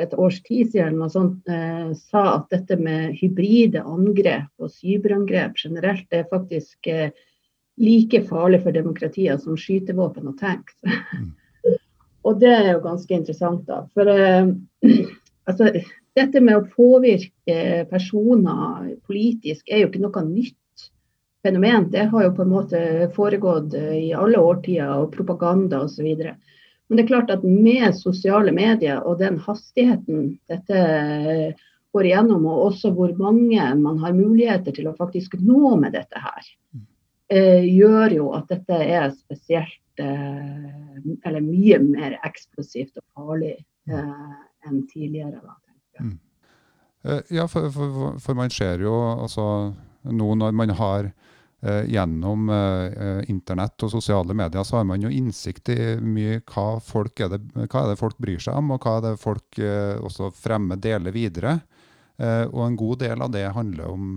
et 0.00 0.14
års 0.14 0.40
tid 0.46 0.70
siden 0.72 1.02
sånt, 1.10 1.42
eh, 1.50 1.90
sa 1.98 2.24
at 2.36 2.54
dette 2.54 2.78
med 2.78 3.18
hybride 3.18 3.82
angrep 3.82 4.50
og 4.62 4.70
cyberangrep 4.70 5.58
generelt 5.58 6.06
det 6.10 6.22
er 6.22 6.30
faktisk 6.30 6.86
eh, 6.86 7.10
like 7.80 8.22
farlig 8.28 8.62
for 8.62 8.74
demokratiet 8.74 9.42
som 9.42 9.58
skytevåpen 9.58 10.30
og 10.30 10.38
tanks. 10.38 10.76
Mm. 10.84 11.32
og 12.24 12.40
det 12.40 12.52
er 12.54 12.70
jo 12.72 12.84
ganske 12.84 13.14
interessant, 13.14 13.66
da. 13.68 13.82
For 13.94 14.10
eh, 14.10 14.52
altså, 15.50 15.70
dette 16.14 16.40
med 16.40 16.60
å 16.60 16.66
påvirke 16.70 17.86
personer 17.90 18.94
politisk 19.06 19.68
er 19.68 19.84
jo 19.84 19.90
ikke 19.90 20.04
noe 20.04 20.26
nytt 20.28 20.88
fenomen. 21.44 21.90
Det 21.90 22.08
har 22.12 22.24
jo 22.24 22.34
på 22.34 22.42
en 22.42 22.52
måte 22.54 22.80
foregått 23.16 23.74
eh, 23.74 23.96
i 24.08 24.12
alle 24.16 24.40
årtider, 24.40 24.94
og 24.96 25.12
propaganda 25.16 25.82
osv. 25.84 26.08
Men 26.14 26.96
det 26.98 27.04
er 27.04 27.10
klart 27.10 27.32
at 27.32 27.44
med 27.44 27.96
sosiale 27.98 28.52
medier 28.54 29.02
og 29.04 29.20
den 29.20 29.38
hastigheten 29.44 30.34
dette 30.50 30.80
eh, 30.80 31.62
går 31.94 32.08
igjennom, 32.08 32.46
og 32.48 32.70
også 32.70 32.94
hvor 32.96 33.12
mange 33.18 33.68
man 33.78 34.00
har 34.02 34.16
muligheter 34.16 34.74
til 34.74 34.88
å 34.90 34.96
faktisk 34.98 35.36
nå 35.40 35.76
med 35.80 35.94
dette 35.98 36.20
her, 36.20 36.50
eh, 36.74 36.82
gjør 37.40 38.14
jo 38.14 38.28
at 38.36 38.50
dette 38.52 38.76
er 38.78 39.08
spesielt 39.16 40.02
eh, 40.02 40.98
Eller 41.26 41.42
mye 41.44 41.78
mer 41.82 42.18
eksplosivt 42.26 43.00
og 43.00 43.04
farlig 43.14 43.56
eh, 43.56 44.34
enn 44.68 44.84
tidligere. 44.90 45.40
Da, 45.42 46.04
mm. 46.04 46.16
Eh, 47.04 47.34
ja, 47.36 47.48
for, 47.50 47.70
for, 47.74 48.18
for, 48.20 48.38
man 48.38 48.52
ser 48.52 48.84
jo 48.84 48.94
altså 49.14 49.46
nå 50.04 50.34
når 50.40 50.56
man 50.56 50.74
har 50.78 51.12
Eh, 51.64 51.86
gjennom 51.88 52.50
eh, 52.52 53.30
internett 53.32 53.80
og 53.86 53.88
sosiale 53.88 54.34
medier 54.36 54.66
så 54.68 54.76
har 54.76 54.82
man 54.84 55.00
jo 55.00 55.08
innsikt 55.08 55.70
i 55.72 55.94
mye 55.96 56.42
hva, 56.50 56.64
folk 56.84 57.22
er 57.24 57.30
det, 57.32 57.38
hva 57.54 57.86
er 57.86 57.88
det 57.88 57.96
folk 57.96 58.18
bryr 58.20 58.42
seg 58.42 58.58
om, 58.60 58.74
og 58.74 58.84
hva 58.84 58.98
er 58.98 59.04
det 59.06 59.12
folk 59.22 59.60
eh, 59.64 59.94
også 59.96 60.28
fremmer, 60.36 60.76
deler 60.76 61.14
videre. 61.14 61.60
og 62.18 62.60
en 62.62 62.76
god 62.78 62.98
del 63.00 63.22
av 63.24 63.30
det 63.32 63.48
handler 63.56 63.88
om 63.90 64.10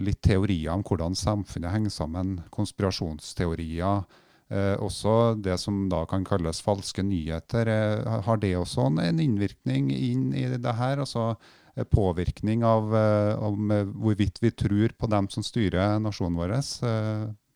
litt 0.00 0.22
teorier 0.24 0.72
om 0.72 0.84
hvordan 0.86 1.16
samfunnet 1.18 1.74
henger 1.74 1.92
sammen, 1.92 2.38
konspirasjonsteorier. 2.54 4.06
Eh, 4.48 4.74
også 4.80 5.34
det 5.42 5.58
som 5.60 5.84
da 5.92 6.04
kan 6.08 6.24
kalles 6.24 6.62
falske 6.64 7.04
nyheter. 7.04 7.68
Eh, 7.68 8.18
har 8.24 8.40
det 8.40 8.54
også 8.56 8.88
en 9.02 9.20
innvirkning 9.20 9.90
inn 9.92 10.30
i 10.32 10.48
det 10.56 10.76
her? 10.78 11.02
Altså 11.04 11.34
Eh, 11.76 11.84
påvirkning 11.84 12.64
av 12.64 12.96
eh, 12.96 13.42
om 13.44 13.70
eh, 13.70 13.84
hvorvidt 13.84 14.42
vi 14.42 14.50
tror 14.50 14.88
på 14.98 15.06
dem 15.12 15.28
som 15.28 15.44
styrer 15.44 15.98
nasjonen 16.00 16.38
vår. 16.38 16.54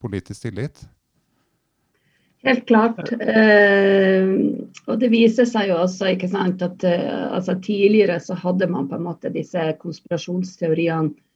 politisk 0.01 0.43
tillit? 0.43 0.81
Helt 2.45 2.67
klart. 2.67 3.13
Eh, 3.13 4.29
og 4.87 5.01
det 5.01 5.11
viser 5.13 5.49
seg 5.49 5.69
jo 5.69 5.81
også 5.83 6.15
ikke 6.15 6.29
sant, 6.33 6.63
at 6.63 6.85
eh, 6.85 7.33
altså, 7.33 7.57
tidligere 7.61 8.21
så 8.21 8.37
hadde 8.37 8.69
man 8.69 8.89
på 8.89 8.97
en 8.97 9.05
måte 9.09 9.33
disse 9.33 9.73
konspirasjonsteoriene 9.81 11.13
eh, 11.13 11.27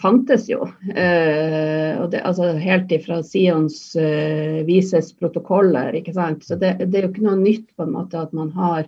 fantes 0.00 0.46
jo. 0.48 0.64
Eh, 0.88 2.04
det, 2.10 2.22
altså, 2.24 2.52
helt 2.60 2.92
ifra 2.92 3.22
Sions 3.26 3.96
eh, 4.00 4.62
vises 4.68 5.12
protokoller. 5.18 5.92
ikke 5.98 6.14
sant? 6.16 6.44
Så 6.44 6.56
det, 6.60 6.78
det, 6.84 6.94
er 6.94 7.08
jo 7.08 7.12
ikke 7.14 7.26
noe 7.26 7.40
nytt 7.40 7.68
på 7.76 7.84
en 7.84 7.92
måte 7.98 8.20
at 8.20 8.32
man 8.36 8.52
har 8.56 8.86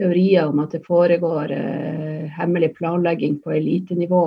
teorier 0.00 0.50
om 0.50 0.58
at 0.64 0.74
det 0.74 0.82
foregår 0.86 1.54
eh, 1.54 2.26
hemmelig 2.34 2.72
planlegging 2.80 3.38
på 3.44 3.54
elitenivå 3.54 4.26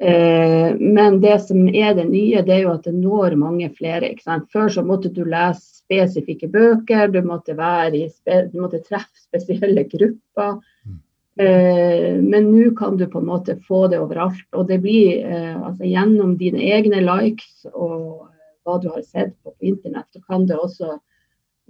Eh, 0.00 0.76
men 0.80 1.20
det 1.20 1.38
som 1.44 1.68
er 1.68 1.94
det 1.94 2.06
nye, 2.08 2.40
det 2.42 2.54
er 2.54 2.62
jo 2.64 2.72
at 2.72 2.86
det 2.88 2.94
når 2.96 3.36
mange 3.36 3.68
flere. 3.76 4.08
ikke 4.08 4.24
sant? 4.24 4.48
Før 4.52 4.72
så 4.72 4.84
måtte 4.86 5.12
du 5.12 5.26
lese 5.28 5.82
spesifikke 5.82 6.48
bøker, 6.48 7.10
du 7.12 7.20
måtte, 7.26 7.52
du 7.52 8.56
måtte 8.56 8.80
treffe 8.86 9.26
spesielle 9.28 9.84
grupper. 9.90 10.56
Eh, 11.38 12.16
men 12.18 12.50
nå 12.50 12.72
kan 12.78 12.96
du 12.98 13.06
på 13.06 13.20
en 13.20 13.28
måte 13.28 13.58
få 13.68 13.86
det 13.92 14.00
overalt. 14.02 14.46
Og 14.56 14.66
det 14.70 14.80
blir 14.82 15.22
eh, 15.22 15.54
altså 15.54 15.86
gjennom 15.88 16.34
dine 16.40 16.64
egne 16.72 17.04
likes 17.04 17.68
og 17.70 18.26
hva 18.66 18.80
du 18.82 18.90
har 18.90 19.04
sett 19.06 19.36
på, 19.42 19.54
på 19.54 19.70
internett, 19.72 20.08
så 20.12 20.20
kan 20.26 20.44
det 20.48 20.58
også 20.58 20.98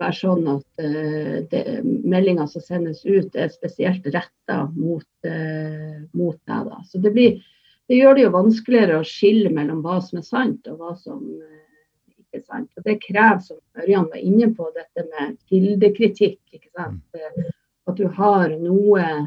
være 0.00 0.16
sånn 0.16 0.46
at 0.48 0.80
uh, 0.80 1.84
meldinga 1.84 2.46
som 2.48 2.62
sendes 2.64 3.02
ut, 3.04 3.36
er 3.36 3.50
spesielt 3.52 4.06
retta 4.08 4.56
mot, 4.72 5.06
uh, 5.28 6.00
mot 6.16 6.38
deg. 6.48 6.70
Da. 6.70 6.78
Så 6.88 7.02
det 7.04 7.12
blir 7.14 7.36
det 7.90 7.96
gjør 7.98 8.14
det 8.14 8.22
jo 8.22 8.34
vanskeligere 8.36 9.00
å 9.00 9.06
skille 9.06 9.50
mellom 9.50 9.80
hva 9.82 9.96
som 10.04 10.20
er 10.20 10.26
sant 10.28 10.68
og 10.70 10.78
hva 10.78 10.92
som 10.94 11.24
eh, 11.26 12.12
ikke 12.20 12.38
er 12.38 12.44
sant. 12.44 12.68
Og 12.78 12.84
Det 12.86 13.00
krever, 13.02 13.40
som 13.42 13.58
Ørjan 13.82 14.06
var 14.12 14.20
inne 14.22 14.46
på, 14.54 14.68
dette 14.76 15.02
med 15.08 15.32
kildekritikk. 15.50 16.38
Mm. 16.78 17.00
Eh, 17.18 17.48
at 17.90 17.98
du 17.98 18.06
har 18.14 18.54
noe 18.62 19.02
eh, 19.02 19.24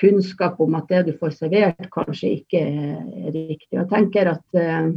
kunnskap 0.00 0.58
om 0.60 0.74
at 0.74 0.88
det 0.90 1.04
du 1.06 1.12
får 1.18 1.36
servert, 1.36 1.84
kanskje 1.94 2.32
ikke 2.40 2.60
er 2.64 3.30
riktig. 3.30 3.76
Jeg 3.76 3.86
tenker 3.92 4.34
at 4.34 4.58
eh, 4.58 4.90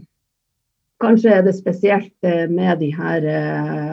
Kanskje 1.03 1.33
er 1.35 1.41
det 1.43 1.51
spesielt 1.57 2.27
med 2.47 2.77
de 2.79 2.87
her, 2.95 3.25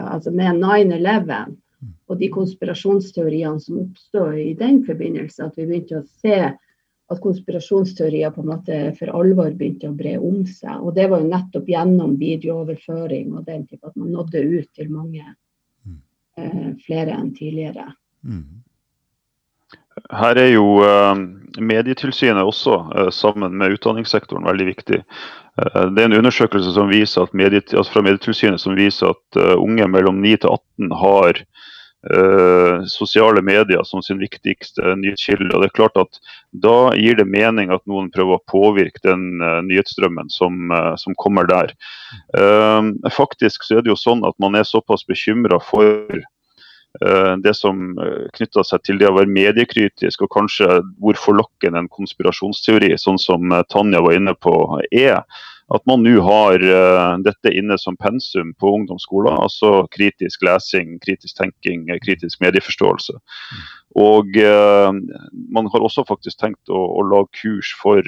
altså 0.07 0.31
med 0.31 0.61
9-11 0.61 1.49
mm. 1.49 1.89
og 2.07 2.19
de 2.21 2.29
konspirasjonsteoriene 2.31 3.59
som 3.59 3.81
oppstod 3.81 4.37
i 4.39 4.53
den 4.55 4.77
forbindelse, 4.85 5.43
at 5.43 5.57
vi 5.59 5.65
begynte 5.67 5.99
å 5.99 6.05
se 6.21 6.37
at 7.11 7.21
konspirasjonsteorier 7.21 8.31
på 8.31 8.43
en 8.43 8.51
måte 8.53 8.79
for 8.99 9.11
alvor 9.19 9.51
begynte 9.57 9.89
å 9.89 9.95
bre 9.97 10.15
om 10.21 10.43
seg. 10.47 10.79
Og 10.79 10.95
det 10.95 11.09
var 11.11 11.23
jo 11.23 11.31
nettopp 11.31 11.69
gjennom 11.69 12.15
videooverføring 12.19 13.33
og 13.35 13.47
den 13.47 13.65
type 13.67 13.87
at 13.87 13.97
man 13.99 14.13
nådde 14.15 14.43
ut 14.47 14.69
til 14.77 14.91
mange 14.93 15.25
mm. 15.25 15.97
eh, 16.39 16.69
flere 16.85 17.17
enn 17.17 17.33
tidligere. 17.35 17.89
Mm. 18.23 18.61
Her 20.11 20.39
er 20.39 20.53
jo 20.53 20.65
uh, 20.85 21.15
Medietilsynet 21.59 22.43
også, 22.47 22.77
uh, 22.95 23.09
sammen 23.11 23.57
med 23.59 23.75
utdanningssektoren, 23.75 24.47
veldig 24.47 24.67
viktig. 24.71 25.01
Uh, 25.59 25.87
det 25.91 26.03
er 26.03 26.09
en 26.09 26.19
undersøkelse 26.21 26.71
mediet, 27.35 27.73
altså 27.73 27.97
fra 27.97 28.05
Medietilsynet 28.07 28.61
som 28.61 28.77
viser 28.79 29.11
at 29.11 29.41
unge 29.57 29.87
mellom 29.87 30.21
9 30.23 30.37
til 30.37 30.55
18 30.55 30.99
har 31.03 31.45
sosiale 32.89 33.43
medier 33.45 33.83
som 33.85 34.01
sin 34.01 34.17
viktigste 34.17 34.95
nyhetskilde. 34.97 35.51
Og 35.53 35.61
det 35.61 35.67
er 35.67 35.75
klart 35.75 35.99
at 36.01 36.17
Da 36.63 36.95
gir 36.97 37.13
det 37.13 37.27
mening 37.29 37.69
at 37.69 37.83
noen 37.85 38.07
prøver 38.09 38.39
å 38.39 38.45
påvirke 38.49 38.97
den 39.05 39.37
nyhetsstrømmen 39.37 40.33
som, 40.33 40.73
som, 40.97 41.13
kommer 41.21 41.45
der. 41.45 41.75
faktisk 43.13 43.63
så 43.63 43.77
er 43.77 43.85
det 43.85 43.93
jo 43.93 43.99
sånn 44.01 44.25
at 44.25 44.33
man 44.41 44.57
er 44.57 44.65
såpass 44.65 45.05
bekymra 45.05 45.61
for 45.61 46.09
det 47.41 47.53
som 47.55 47.93
knytta 48.35 48.65
seg 48.67 48.81
til 48.83 48.97
det 48.99 49.07
å 49.07 49.13
være 49.15 49.31
mediekritisk, 49.31 50.25
og 50.25 50.33
kanskje 50.33 50.81
hvor 50.99 51.15
forlokkende 51.15 51.79
en 51.79 51.87
konspirasjonsteori, 51.91 52.91
sånn 52.99 53.19
som 53.21 53.53
Tanja 53.71 54.03
var 54.03 54.17
inne 54.17 54.35
på, 54.35 54.53
er 54.91 55.21
at 55.71 55.85
man 55.87 56.03
nå 56.03 56.19
har 56.25 56.63
dette 57.23 57.53
inne 57.55 57.77
som 57.79 57.97
pensum 57.99 58.51
på 58.59 58.73
ungdomsskolen. 58.79 59.37
Altså 59.39 59.85
kritisk 59.93 60.43
lesing, 60.43 60.97
kritisk 61.03 61.37
tenking, 61.39 61.87
eh, 61.89 62.01
kritisk 62.03 62.41
medieforståelse. 62.43 63.15
Og 63.99 64.37
uh, 64.39 64.91
man 65.51 65.67
har 65.71 65.83
også 65.83 66.05
faktisk 66.07 66.39
tenkt 66.39 66.71
å, 66.71 66.79
å 66.79 67.03
lage 67.07 67.41
kurs 67.41 67.73
for 67.79 67.99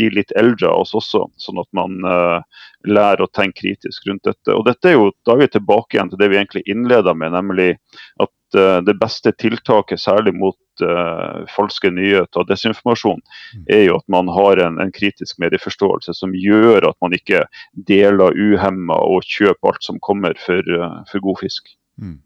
de 0.00 0.10
litt 0.12 0.32
eldre 0.40 0.70
av 0.70 0.84
oss 0.84 0.94
også, 0.96 1.26
sånn 1.40 1.60
at 1.60 1.68
man 1.76 1.98
lærer 2.88 3.22
å 3.24 3.30
tenke 3.36 3.60
kritisk 3.60 4.06
rundt 4.08 4.24
dette. 4.24 4.54
Og 4.54 4.64
dette 4.66 4.88
er 4.88 4.96
jo, 4.96 5.10
Da 5.26 5.34
er 5.34 5.42
vi 5.42 5.48
tilbake 5.52 5.96
igjen 5.96 6.10
til 6.10 6.20
det 6.20 6.30
vi 6.32 6.38
egentlig 6.40 6.62
innleda 6.66 7.14
med, 7.14 7.34
nemlig 7.36 7.74
at 8.22 8.32
det 8.84 8.94
beste 9.00 9.32
tiltaket, 9.40 10.00
særlig 10.00 10.34
mot 10.36 10.58
uh, 10.84 11.44
falske 11.56 11.90
nyheter 11.92 12.42
og 12.42 12.48
desinformasjon, 12.50 13.20
mm. 13.22 13.64
er 13.72 13.84
jo 13.86 13.96
at 14.00 14.08
man 14.12 14.28
har 14.32 14.60
en, 14.62 14.78
en, 14.82 14.92
kritisk 14.92 15.40
medieforståelse 15.42 16.14
som 16.16 16.34
gjør 16.36 16.88
at 16.90 16.98
man 17.04 17.16
ikke 17.16 17.44
deler 17.88 18.36
uhemma 18.36 18.98
og 19.08 19.26
kjøper 19.28 19.72
alt 19.72 19.88
som 19.88 20.00
kommer 20.04 20.36
for, 20.40 20.60
uh, 20.76 21.00
for 21.10 21.24
god 21.24 21.42
fisk. 21.44 21.72
Mm. 22.00 22.20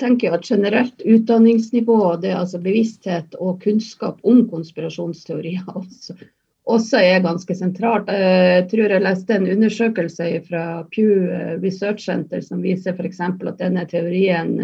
Jeg 0.00 0.32
at 0.34 0.46
generelt 0.48 1.02
utdanningsnivå, 1.04 1.98
det 2.22 2.32
er 2.32 2.40
altså 2.40 2.58
bevissthet 2.62 3.36
og 3.38 3.60
kunnskap 3.62 4.18
om 4.26 4.46
konspirasjonsteorier 4.50 5.68
også, 5.74 6.16
også 6.74 7.02
er 7.02 7.22
ganske 7.22 7.54
sentralt. 7.54 8.10
Jeg 8.10 8.66
tror 8.72 8.96
jeg 8.96 9.04
leste 9.04 9.36
en 9.36 9.50
undersøkelse 9.52 10.28
fra 10.48 10.66
Pew 10.94 11.28
Research 11.62 12.08
Center 12.08 12.42
som 12.42 12.62
viser 12.64 12.98
f.eks. 12.98 13.20
at 13.20 13.58
denne 13.62 13.86
teorien 13.90 14.58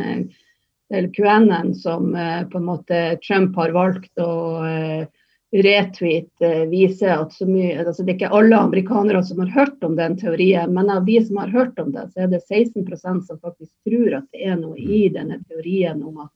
eller 0.90 1.08
QAnon 1.12 1.74
som 1.74 2.14
eh, 2.16 2.42
på 2.48 2.58
en 2.58 2.64
måte 2.64 3.18
Trump 3.26 3.56
har 3.56 3.74
valgt 3.76 4.22
å 4.22 4.32
eh, 4.64 5.06
retweet 5.52 6.42
eh, 6.44 6.64
viser 6.68 7.14
at 7.14 7.32
så 7.32 7.46
mye, 7.48 7.78
altså 7.80 8.04
Det 8.04 8.12
er 8.12 8.16
ikke 8.18 8.34
alle 8.36 8.56
amerikanere 8.56 9.22
som 9.24 9.40
har 9.40 9.52
hørt 9.54 9.84
om 9.84 9.96
den 9.96 10.16
teorien, 10.20 10.74
men 10.74 10.90
av 10.92 11.06
de 11.06 11.16
som 11.24 11.40
har 11.40 11.54
hørt 11.54 11.78
om 11.80 11.92
det, 11.94 12.08
så 12.12 12.26
er 12.26 12.34
det 12.34 12.42
16 12.44 12.84
som 13.24 13.38
faktisk 13.40 13.72
tror 13.88 14.20
at 14.20 14.28
det 14.32 14.44
er 14.44 14.58
noe 14.60 14.76
i 14.76 15.06
denne 15.12 15.40
teorien 15.48 16.02
om 16.04 16.26
at 16.26 16.34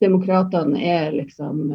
demokratene 0.00 0.80
er 0.80 1.12
liksom 1.12 1.68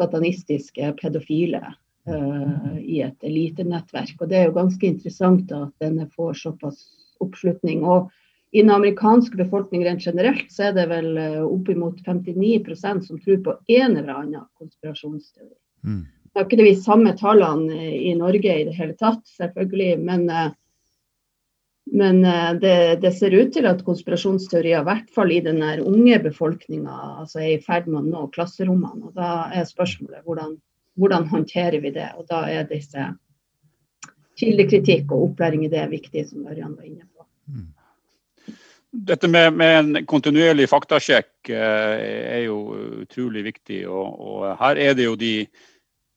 satanistiske 0.00 0.94
pedofile 1.00 1.62
uh, 2.08 2.78
i 2.80 3.00
et 3.04 3.24
elitenettverk. 3.26 4.16
Og 4.20 4.28
Det 4.28 4.38
er 4.38 4.48
jo 4.48 4.56
ganske 4.56 4.86
interessant 4.86 5.52
at 5.52 5.72
denne 5.82 6.08
får 6.16 6.40
såpass 6.44 6.82
oppslutning. 7.20 7.84
Og 7.84 8.10
i 8.50 8.62
den 8.62 8.70
amerikanske 8.70 9.36
befolkningen 9.36 9.86
rent 9.86 10.06
generelt 10.06 10.52
så 10.52 10.68
er 10.68 10.72
det 10.74 10.86
vel 10.90 11.10
uh, 11.18 11.42
oppimot 11.46 12.00
59% 12.06 13.06
som 13.06 13.20
tror 13.22 13.44
på 13.44 13.54
en 13.70 13.96
eller 13.96 14.10
annen 14.14 14.48
konspirasjonsteori. 14.58 15.54
Mm. 15.86 16.00
Det 16.30 16.40
er 16.40 16.46
ikke 16.46 16.66
vi 16.66 16.74
samme 16.78 17.12
tallene 17.18 17.92
i 17.94 18.14
Norge 18.18 18.56
i 18.56 18.66
det 18.66 18.74
hele 18.74 18.96
tatt, 18.98 19.22
selvfølgelig. 19.38 19.92
Men, 20.02 20.26
uh, 20.30 20.50
men 21.90 22.20
det, 22.62 22.74
det, 23.02 23.10
ser 23.18 23.34
ut 23.34 23.48
til 23.54 23.66
at 23.66 23.80
konspirasjonsteorier, 23.86 24.82
i 24.82 24.86
hvert 24.86 25.08
fall 25.14 25.32
i 25.34 25.40
den 25.42 25.62
unge 25.62 26.20
befolkninga, 26.22 26.98
altså 27.22 27.40
er 27.42 27.54
i 27.54 27.62
ferd 27.64 27.88
med 27.90 28.02
å 28.02 28.06
nå 28.06 28.26
klasserommene. 28.34 29.10
Og 29.10 29.16
Da 29.16 29.48
er 29.54 29.66
spørsmålet 29.66 30.22
hvordan, 30.26 30.54
hvordan 30.98 31.26
håndterer 31.32 31.82
vi 31.82 31.94
det? 31.94 32.12
Og 32.18 32.28
Da 32.30 32.44
er 32.50 32.68
disse 32.70 33.10
kildekritikk 34.38 35.10
og 35.10 35.30
opplæring 35.30 35.66
i 35.66 35.72
det 35.72 35.86
viktig, 35.90 36.28
som 36.30 36.46
Ørjan 36.46 36.76
var 36.76 36.86
inne 36.86 37.06
på. 37.10 37.26
Mm. 37.50 37.68
Dette 38.90 39.28
med, 39.30 39.54
med, 39.54 39.78
en 39.78 40.06
kontinuerlig 40.10 40.66
faktasjekk 40.70 41.50
eh, 41.54 41.98
er 42.38 42.40
jo 42.48 42.56
utrolig 43.04 43.44
viktig. 43.46 43.84
Og, 43.86 44.16
og, 44.18 44.46
her 44.58 44.80
er 44.82 44.96
det 44.98 45.06
jo 45.06 45.18
de 45.18 45.34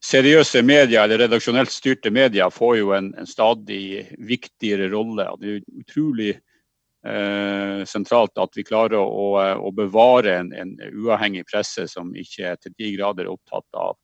seriøse 0.04 0.64
media, 0.66 1.04
eller 1.04 1.22
redaksjonelt 1.24 1.72
styrte 1.72 2.12
media, 2.12 2.50
får 2.52 2.80
jo 2.80 2.96
en, 2.98 3.12
en 3.20 3.30
stadig 3.30 4.08
viktigere 4.18 4.90
rolle. 4.92 5.30
Det 5.40 5.52
er 5.52 5.84
utrolig 5.84 6.32
eh, 6.34 7.84
sentralt 7.86 8.42
at 8.42 8.58
vi 8.58 8.66
klarer 8.68 9.00
å, 9.00 9.28
å 9.38 9.72
bevare 9.76 10.38
en, 10.42 10.52
en, 10.58 10.74
uavhengig 10.92 11.46
presse 11.50 11.88
som 11.92 12.12
ikke 12.16 12.54
er 12.54 12.60
til 12.60 12.76
de 12.78 12.94
grader 12.98 13.32
opptatt 13.32 13.80
av, 13.80 13.98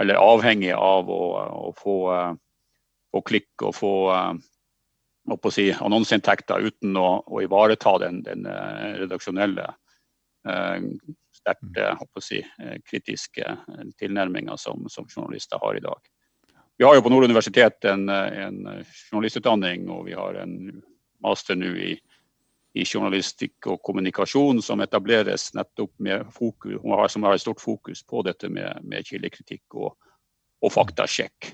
eller 0.00 0.20
avhengig 0.20 0.72
av 0.76 1.10
å, 1.12 1.24
å 1.70 1.72
få, 1.76 1.96
uh, 2.10 2.32
få, 3.12 3.22
klikk 3.28 3.66
og 3.68 3.74
få 3.76 3.94
uh, 4.10 4.32
si, 5.52 5.70
annonseinntekter 5.72 6.66
uten 6.66 6.96
å, 6.96 7.08
å 7.26 7.42
ivareta 7.44 7.96
den, 8.02 8.22
den 8.26 8.46
uh, 8.48 8.96
redaksjonelle, 9.00 9.66
eh, 10.48 10.76
sterkt 11.40 11.80
uh, 11.80 12.22
si, 12.22 12.40
kritiske 12.88 13.56
tilnærminga 14.00 14.56
som, 14.58 14.86
som, 14.88 15.08
journalister 15.08 15.60
har 15.62 15.76
i 15.76 15.84
dag. 15.84 16.00
Vi 16.80 16.86
har 16.86 16.96
jo 16.96 17.04
på 17.04 17.12
Nord 17.12 17.28
universitet 17.28 17.84
en, 17.84 18.08
en 18.08 18.62
journalistutdanning, 19.10 19.88
og 19.92 20.06
vi 20.06 20.16
har 20.16 20.38
en 20.40 20.54
master 21.20 21.58
nå 21.60 21.74
i, 21.76 21.90
i, 22.72 22.84
journalistikk 22.84 23.68
og 23.68 23.82
kommunikasjon 23.84 24.62
som 24.64 24.80
etableres 24.80 25.50
nettopp 25.56 25.92
med 26.00 26.24
fokus, 26.32 26.80
som 27.12 27.26
har 27.28 27.36
et 27.36 27.44
stort 27.44 27.60
fokus 27.60 28.00
på 28.00 28.24
dette 28.24 28.48
med, 28.48 28.80
med 28.80 29.04
kildekritikk 29.04 29.76
og, 29.76 29.92
og 30.64 30.72
faktasjekk. 30.72 31.52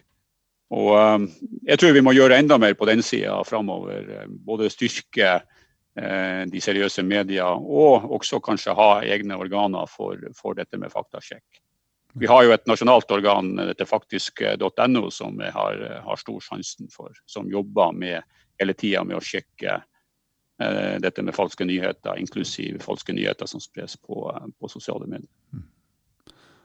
Og 0.75 0.97
um, 0.99 1.29
Jeg 1.67 1.79
tror 1.79 1.95
vi 1.95 2.03
må 2.03 2.15
gjøre 2.17 2.39
enda 2.41 2.59
mer 2.59 2.75
på 2.75 2.89
den 2.89 3.03
sida 3.05 3.39
framover. 3.47 4.27
Både 4.27 4.71
styrke 4.73 5.29
eh, 5.37 6.43
de 6.51 6.63
seriøse 6.63 7.05
media 7.07 7.53
og 7.55 8.09
også 8.19 8.41
kanskje 8.43 8.75
ha 8.75 8.91
egne 9.07 9.39
organer 9.39 9.87
for, 9.91 10.19
for 10.35 10.59
dette 10.59 10.79
med 10.79 10.91
faktasjekk. 10.95 11.63
Vi 12.17 12.27
har 12.31 12.47
jo 12.47 12.55
et 12.55 12.65
nasjonalt 12.67 13.11
organ, 13.13 13.51
dette 13.69 13.85
faktisk.no, 13.85 15.11
som 15.13 15.37
jeg 15.43 15.53
har, 15.53 15.83
har 16.07 16.17
stor 16.23 16.41
sjansen 16.41 16.89
for. 16.89 17.13
Som 17.29 17.51
jobber 17.53 17.93
med, 17.93 18.25
hele 18.59 18.73
tida 18.73 19.03
med 19.05 19.19
å 19.19 19.23
sjekke 19.23 19.77
eh, 19.77 20.97
dette 21.05 21.23
med 21.23 21.37
falske 21.37 21.67
nyheter, 21.69 22.17
inklusiv 22.17 22.81
falske 22.83 23.13
nyheter 23.15 23.47
som 23.47 23.61
spres 23.61 23.99
på, 24.01 24.25
på 24.33 24.73
sosiale 24.73 25.07
medier. 25.07 25.31
Mm. 25.53 25.67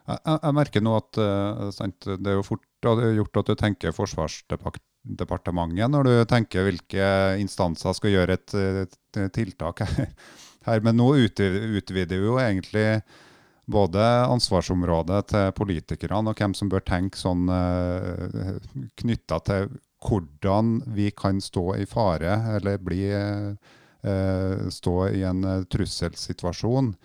Jeg, 0.08 0.20
jeg, 0.26 0.54
merker 0.58 0.82
nå 0.82 0.96
at 0.98 1.18
det 1.20 2.32
er 2.32 2.40
jo 2.40 2.48
fort 2.48 2.64
gjort 2.82 3.38
at 3.42 3.50
du 3.52 3.56
tenker 3.60 3.96
Forsvarsdepartementet 3.96 5.92
når 5.94 6.08
du 6.08 6.14
tenker 6.30 6.66
hvilke 6.68 7.10
instanser 7.42 7.94
skal 7.98 8.16
gjøre 8.16 8.38
et, 8.38 8.56
et 8.86 8.96
tiltak 9.36 9.84
her. 10.68 10.80
Men 10.86 10.98
nå 11.00 11.14
utvider 11.26 12.18
vi 12.18 12.26
jo 12.26 12.40
egentlig 12.42 13.02
både 13.72 14.02
ansvarsområdet 14.28 15.22
til 15.32 15.54
politikerne 15.58 16.34
og 16.34 16.42
hvem 16.42 16.54
som 16.58 16.70
bør 16.72 16.84
tenke 16.86 17.20
sånn 17.20 17.48
eh, 17.54 18.58
knytta 19.00 19.40
til 19.48 19.70
hvordan 20.02 20.82
vi 20.96 21.12
kan 21.16 21.42
stå 21.42 21.76
i 21.78 21.86
fare 21.86 22.34
eller 22.56 22.80
bli, 22.82 23.04
uh, 23.14 24.70
stå 24.70 24.96
i 25.14 25.22
en 25.30 25.46
trusselsituasjon. 25.70 26.96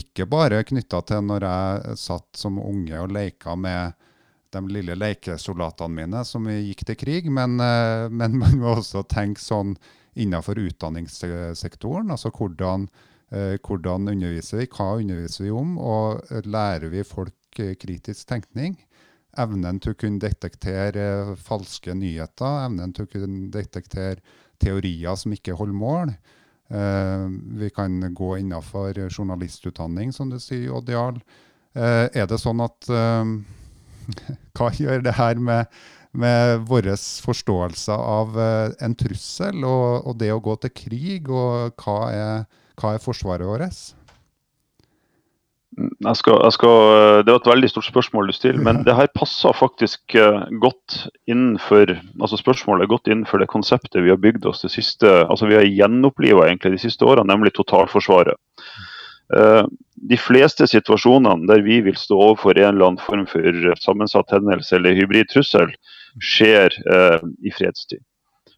Ikke 0.00 0.26
bare 0.26 0.64
knytta 0.66 0.98
til 1.06 1.22
når 1.28 1.46
jeg 1.46 2.00
satt 2.02 2.40
som 2.42 2.58
unge 2.58 2.98
og 2.98 3.14
leika 3.14 3.54
med 3.54 3.94
de 4.52 4.62
lille 4.74 4.96
lekesoldatene 4.98 5.94
mine 5.94 6.24
som 6.26 6.48
gikk 6.50 6.84
til 6.88 6.98
krig, 6.98 7.30
men, 7.30 7.58
uh, 7.62 8.08
men 8.10 8.38
man 8.40 8.58
må 8.60 8.74
også 8.78 9.04
tenke 9.08 9.42
sånn 9.42 9.76
innenfor 10.18 10.58
utdanningssektoren. 10.58 12.10
altså 12.10 12.32
hvordan 12.34 12.88
Eh, 13.30 13.56
hvordan 13.62 14.10
underviser 14.10 14.58
vi, 14.58 14.66
hva 14.74 14.96
underviser 14.98 15.46
vi 15.46 15.52
om, 15.54 15.76
og 15.78 16.32
eh, 16.34 16.46
lærer 16.50 16.90
vi 16.90 17.06
folk 17.06 17.60
eh, 17.62 17.76
kritisk 17.78 18.26
tenkning? 18.26 18.74
Evnen 19.38 19.78
til 19.78 19.94
å 19.94 19.98
kunne 19.98 20.18
detektere 20.18 21.36
falske 21.38 21.94
nyheter, 21.94 22.64
evnen 22.64 22.90
til 22.96 23.06
å 23.06 23.12
kunne 23.12 23.46
detektere 23.54 24.18
teorier 24.60 25.14
som 25.16 25.36
ikke 25.36 25.54
holder 25.56 25.78
mål. 25.78 26.14
vi 27.60 27.68
kan 27.74 27.94
gå 28.14 28.28
innenfor 28.38 28.98
journalistutdanning, 29.08 30.12
som 30.12 30.28
du 30.30 30.38
sier, 30.38 30.70
Odd 30.74 30.90
Jarl. 30.90 31.16
er 31.74 32.26
det 32.26 32.38
sånn 32.38 32.60
at 32.62 32.86
Hva 34.58 34.70
gjør 34.76 35.04
det 35.06 35.16
her 35.18 35.40
med, 35.40 35.82
med 36.12 36.64
vår 36.68 36.92
forståelse 37.24 37.94
av 37.94 38.38
en 38.40 38.96
trussel 38.98 39.62
og, 39.64 40.06
og 40.06 40.18
det 40.20 40.32
å 40.34 40.42
gå 40.44 40.56
til 40.62 40.74
krig, 40.84 41.30
og 41.30 41.78
hva 41.84 42.00
er 42.10 42.40
hva 42.80 42.96
er 42.96 43.02
forsvaret 43.02 43.48
vårt? 43.48 43.80
Jeg 45.80 46.18
skal, 46.18 46.40
jeg 46.42 46.54
skal, 46.56 46.78
det 47.24 47.30
var 47.30 47.40
et 47.40 47.48
veldig 47.52 47.68
stort 47.70 47.86
spørsmål 47.86 48.28
du 48.28 48.34
stiller, 48.34 48.60
men 48.66 48.82
det 48.84 48.96
her 48.98 49.08
passer 49.14 49.54
faktisk 49.56 50.16
eh, 50.18 50.40
godt 50.60 50.96
innenfor 51.30 51.94
altså 52.18 52.40
spørsmålet 52.40 52.84
er 52.84 52.90
godt 52.90 53.08
innenfor 53.08 53.40
det 53.40 53.48
konseptet 53.52 54.02
vi 54.02 54.10
har 54.12 54.20
bygd 54.20 54.48
oss 54.50 54.64
det 54.64 54.72
siste, 54.74 55.06
altså 55.06 55.48
vi 55.48 55.56
har 55.60 55.68
gjenoppliva 55.68 56.48
de 56.50 56.80
siste 56.80 57.06
årene, 57.06 57.30
nemlig 57.30 57.54
totalforsvaret. 57.56 58.36
Eh, 59.36 59.64
de 60.10 60.16
fleste 60.18 60.66
situasjonene 60.66 61.46
der 61.50 61.62
vi 61.62 61.80
vil 61.84 61.98
stå 61.98 62.16
overfor 62.18 62.58
en 62.58 62.72
eller 62.74 62.90
annen 62.90 63.02
form 63.04 63.26
for 63.30 63.74
sammensatt 63.82 64.32
hendelse 64.34 64.78
eller 64.78 64.96
hybrid 64.96 65.30
trussel, 65.30 65.72
skjer 66.24 66.74
eh, 66.90 67.26
i 67.46 67.52
fredstid. 67.54 68.02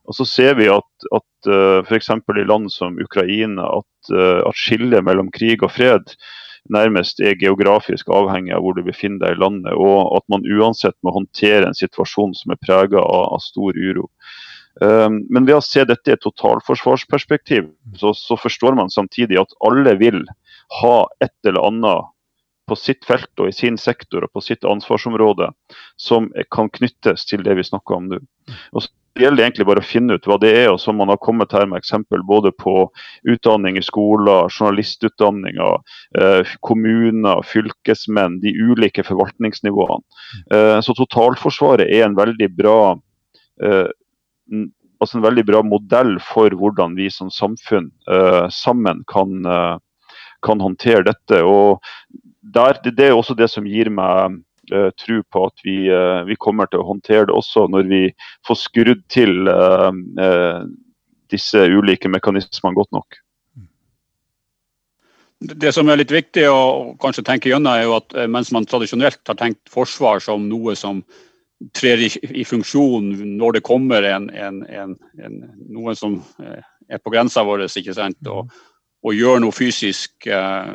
Og 0.09 0.17
så 0.19 0.27
ser 0.27 0.57
vi 0.59 0.71
at, 0.73 1.09
at 1.15 1.51
eh, 1.51 1.81
f.eks. 1.85 2.11
i 2.11 2.47
land 2.49 2.71
som 2.75 2.97
Ukraina, 3.03 3.69
at, 3.83 4.15
at 4.49 4.59
skillet 4.59 5.05
mellom 5.05 5.29
krig 5.35 5.63
og 5.63 5.75
fred 5.77 6.15
nærmest 6.71 7.21
er 7.21 7.39
geografisk 7.41 8.11
avhengig 8.13 8.55
av 8.55 8.63
hvor 8.63 8.77
du 8.77 8.85
befinner 8.87 9.23
deg 9.25 9.37
i 9.37 9.43
landet, 9.43 9.75
og 9.75 10.15
at 10.19 10.27
man 10.31 10.47
uansett 10.47 10.97
må 11.03 11.15
håndtere 11.15 11.67
en 11.67 11.79
situasjon 11.79 12.35
som 12.39 12.55
er 12.55 12.61
prega 12.63 13.03
av, 13.03 13.33
av, 13.35 13.43
stor 13.43 13.79
uro. 13.79 14.09
Um, 14.81 15.21
men 15.29 15.45
ved 15.49 15.59
å 15.59 15.65
se 15.65 15.85
dette 15.85 16.09
i 16.09 16.15
et 16.15 16.23
totalforsvarsperspektiv, 16.25 17.69
så, 17.99 18.15
så, 18.17 18.39
forstår 18.41 18.79
man 18.79 18.93
samtidig 18.93 19.41
at 19.43 19.53
alle 19.67 19.97
vil 20.01 20.23
ha 20.81 20.97
et 21.25 21.35
eller 21.49 21.67
annet 21.67 22.13
på 22.69 22.79
sitt 22.79 23.05
felt 23.05 23.43
og 23.43 23.51
i 23.51 23.55
sin 23.55 23.77
sektor 23.81 24.25
og 24.25 24.33
på 24.33 24.43
sitt 24.45 24.65
ansvarsområde 24.65 25.51
som 26.01 26.31
kan 26.55 26.71
knyttes 26.73 27.27
til 27.29 27.43
det 27.45 27.57
vi 27.59 27.67
snakker 27.67 27.99
om 27.99 28.11
nå. 28.13 28.21
Og 28.73 28.87
det 29.13 29.27
gjelder 29.27 29.45
egentlig 29.45 29.67
bare 29.69 29.83
å 29.83 29.85
finne 29.85 30.17
ut 30.17 30.27
hva 30.29 30.39
det 30.41 30.51
er, 30.57 30.71
og 30.73 30.79
som 30.81 30.97
man 30.97 31.11
har 31.13 31.21
kommet 31.21 31.53
her 31.53 31.67
med 31.69 31.83
eksempel 31.83 32.23
både 32.25 32.49
på 32.57 32.87
utdanning 33.29 33.77
i 33.77 33.85
skoler, 33.85 34.49
journalistutdanninger, 34.49 35.83
eh, 36.17 36.55
kommuner, 36.65 37.43
fylkesmenn, 37.45 38.41
de 38.41 38.55
ulike 38.57 39.05
forvaltningsnivåene. 39.05 40.01
Eh, 40.55 40.79
så 40.81 40.97
totalforsvaret 40.97 41.93
er 41.93 42.07
en 42.07 42.17
veldig 42.17 42.49
bra 42.57 42.79
eh, 43.61 43.91
altså 45.03 45.19
en 45.19 45.27
veldig 45.27 45.45
bra 45.45 45.61
modell 45.67 46.17
for 46.25 46.55
hvordan 46.57 46.97
vi 46.97 47.09
som 47.11 47.31
samfunn 47.33 47.89
sammen 48.55 49.01
kan, 49.11 49.33
kan, 50.45 50.61
håndtere 50.63 51.05
dette. 51.07 51.43
Og 51.45 51.83
der, 52.43 52.79
det, 52.85 53.09
er 53.09 53.17
også 53.17 53.37
det 53.39 53.49
som 53.51 53.67
gir 53.69 53.91
meg 53.93 54.39
uh, 54.75 54.91
tro 54.99 55.23
på 55.23 55.47
at 55.49 55.65
vi, 55.67 55.77
uh, 55.91 56.23
vi, 56.29 56.39
kommer 56.41 56.71
til 56.71 56.83
å 56.83 56.89
håndtere 56.93 57.29
det 57.31 57.37
også 57.37 57.69
når 57.73 57.89
vi 57.91 58.05
får 58.49 58.63
skrudd 58.67 59.03
til 59.13 59.49
uh, 59.49 60.63
disse 61.33 61.67
ulike 61.73 62.11
mekanismene 62.13 62.77
godt 62.77 62.93
nok. 62.93 63.21
Det 65.43 65.73
som 65.75 65.89
er 65.91 65.99
litt 65.99 66.13
viktig 66.15 66.45
å 66.47 66.95
kanskje 67.03 67.25
tenke 67.27 67.51
gjennom, 67.51 67.73
er 67.75 67.89
jo 67.89 67.97
at 67.97 68.15
mens 68.31 68.53
man 68.55 68.67
tradisjonelt 68.69 69.25
har 69.27 69.39
tenkt 69.41 69.73
forsvar 69.73 70.23
som 70.23 70.45
noe 70.47 70.77
som 70.79 71.01
trer 71.75 72.05
i, 72.05 72.11
i 72.31 72.45
funksjon 72.47 73.09
når 73.39 73.57
det 73.57 73.65
kommer 73.67 74.07
en, 74.07 74.29
en, 74.31 74.61
en, 74.71 75.41
noe 75.75 75.95
som 75.99 76.21
er 76.39 77.03
på 77.03 77.13
grensa 77.15 77.43
vår, 77.47 77.65
ikke 77.67 77.95
sant? 77.97 78.19
Og, 78.31 78.51
og 79.03 79.17
gjør 79.19 79.41
noe 79.43 79.55
fysisk 79.55 80.29
eh, 80.31 80.75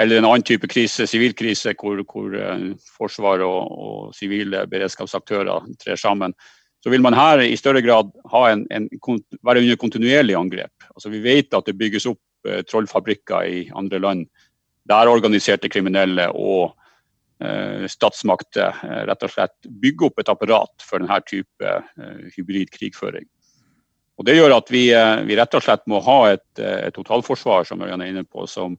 eller 0.00 0.18
en 0.18 0.26
annen 0.26 0.44
type 0.46 0.68
krise, 0.70 1.06
sivilkrise, 1.06 1.74
hvor, 1.78 2.00
hvor 2.10 2.34
uh, 2.34 2.70
Forsvaret 2.96 3.46
og 3.46 4.14
sivile 4.16 4.64
beredskapsaktører 4.70 5.68
trer 5.78 6.00
sammen, 6.00 6.34
så 6.82 6.90
vil 6.90 7.04
man 7.04 7.14
her 7.14 7.44
i 7.44 7.54
større 7.56 7.80
grad 7.84 8.10
en, 8.50 8.64
en, 8.74 8.88
være 9.46 9.62
under 9.62 9.78
kontinuerlig 9.78 10.34
angrep. 10.34 10.88
Altså, 10.90 11.12
vi 11.12 11.22
vet 11.22 11.54
at 11.54 11.70
det 11.70 11.78
bygges 11.78 12.08
opp 12.10 12.20
uh, 12.48 12.64
trollfabrikker 12.66 13.46
i 13.46 13.60
andre 13.74 14.02
land 14.02 14.26
der 14.90 15.08
organiserte 15.08 15.70
kriminelle 15.72 16.26
og 16.32 16.74
statsmakter 17.90 18.76
rett 19.08 19.24
og 19.26 19.30
slett 19.32 19.66
bygger 19.82 20.06
opp 20.06 20.20
et 20.22 20.28
apparat 20.30 20.84
for 20.86 21.02
denne 21.02 21.16
type 21.26 21.72
hybrid 22.36 22.70
krigføring. 22.72 23.26
Og 24.18 24.26
Det 24.28 24.36
gjør 24.36 24.54
at 24.56 24.68
vi, 24.70 24.84
vi, 25.26 25.36
rett 25.38 25.56
og 25.58 25.64
slett 25.64 25.82
må 25.90 25.98
ha 26.04 26.18
et, 26.34 26.46
et 26.60 26.94
totalforsvar 26.94 27.66
som 27.66 27.82
Ørjan 27.82 28.04
er 28.04 28.12
inne 28.12 28.22
på, 28.22 28.46
som, 28.46 28.76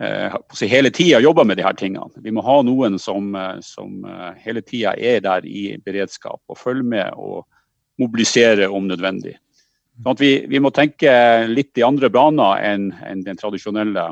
eh, 0.00 0.36
hele 0.68 0.90
tida 0.90 1.20
jobber 1.24 1.44
med 1.48 1.56
de 1.56 1.64
her 1.64 1.76
tingene. 1.78 2.12
Vi 2.20 2.34
må 2.34 2.44
ha 2.44 2.60
noen 2.62 2.98
som, 3.00 3.34
eh, 3.34 3.56
som 3.64 4.04
eh, 4.04 4.34
hele 4.44 4.60
tida 4.60 4.92
er 4.98 5.22
der 5.24 5.46
i 5.48 5.78
beredskap 5.84 6.42
og 6.48 6.60
følger 6.60 6.84
med 6.84 7.16
og 7.16 7.46
mobiliserer 8.00 8.68
om 8.68 8.88
nødvendig. 8.88 9.38
Sånn 10.04 10.18
vi, 10.20 10.30
vi, 10.44 10.60
må 10.60 10.68
tenke 10.76 11.10
litt 11.48 11.78
i 11.80 11.84
andre 11.86 12.10
baner 12.12 12.60
enn, 12.68 12.90
enn 13.06 13.24
den 13.24 13.38
tradisjonelle 13.40 14.10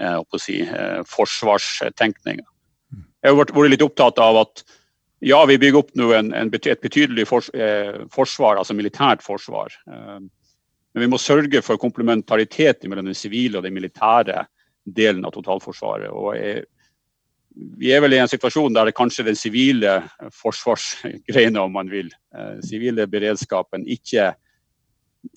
eh, 0.00 0.20
si, 0.36 0.60
eh, 0.66 1.00
forsvarstenkninga. 1.08 2.44
Jeg 3.22 3.30
har 3.30 3.38
vært, 3.38 3.54
litt 3.70 3.84
opptatt 3.84 4.18
av 4.20 4.42
at 4.42 4.64
ja, 5.22 5.38
vi 5.46 5.58
bygger 5.58 5.78
opp 5.78 5.92
nå 5.98 6.10
en, 6.16 6.32
en, 6.34 6.50
et 6.50 6.82
betydelig 6.82 7.28
fors, 7.30 7.48
eh, 7.54 8.02
forsvar, 8.10 8.58
altså 8.58 8.74
militært 8.74 9.22
forsvar. 9.22 9.74
Eh, 9.86 10.18
men 10.92 11.04
vi 11.06 11.08
må 11.08 11.20
sørge 11.20 11.62
for 11.64 11.80
komplementaritet 11.80 12.84
mellom 12.90 13.06
den 13.08 13.16
sivile 13.16 13.60
og 13.60 13.66
den 13.66 13.76
militære 13.76 14.44
delen 14.82 15.24
av 15.24 15.34
totalforsvaret. 15.36 16.10
og 16.10 16.34
er, 16.36 16.64
vi 17.78 17.92
er 17.92 18.02
vel 18.02 18.16
i 18.16 18.20
en 18.22 18.30
situasjon 18.30 18.74
der 18.74 18.88
det 18.88 18.96
kanskje 18.96 19.26
den 19.28 19.38
sivile 19.38 20.00
forsvarsgreina, 20.34 21.62
om 21.62 21.72
man 21.78 21.90
vil, 21.92 22.10
eh, 22.34 22.58
sivile 22.64 23.06
beredskapen, 23.06 23.86
ikke 23.86 24.32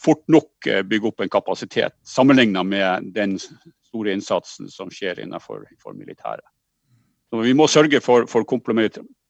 fort 0.01 0.23
nok 0.31 0.67
eh, 0.67 0.81
bygger 0.81 1.11
opp 1.11 1.21
en 1.21 1.29
kapasitet 1.29 1.93
sammenlignet 2.07 2.65
med 2.65 3.11
den 3.15 3.37
store 3.39 4.15
innsatsen 4.15 4.69
som 4.71 4.89
skjer 4.89 5.21
innenfor 5.21 5.67
militæret. 5.93 6.45
Så 7.29 7.41
Vi 7.41 7.53
må 7.53 7.67
sørge 7.67 8.01
for, 8.01 8.25
for 8.25 8.45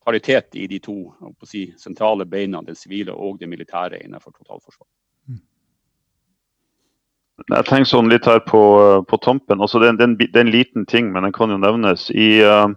komplementaritet 0.06 0.54
i 0.54 0.66
de 0.66 0.78
to 0.78 1.12
si, 1.44 1.74
sentrale 1.78 2.24
beina, 2.24 2.62
det 2.62 2.76
sivile 2.78 3.12
og 3.12 3.38
det 3.40 3.48
militære 3.48 4.04
innenfor 4.04 4.32
totalforsvaret. 4.32 4.90
Jeg 7.50 7.64
tenker 7.68 7.84
sånn 7.84 8.08
litt 8.08 8.24
her 8.24 8.40
på, 8.40 9.04
på 9.08 9.16
tampen. 9.18 9.60
Altså 9.60 9.78
det, 9.78 9.98
det, 9.98 10.04
er 10.04 10.08
en, 10.08 10.16
det, 10.16 10.30
er 10.34 10.46
en, 10.46 10.50
liten 10.50 10.86
ting, 10.86 11.12
men 11.12 11.22
den 11.22 11.34
kan 11.36 11.50
jo 11.50 11.58
nevnes. 11.58 12.08
I, 12.10 12.40
uh, 12.40 12.70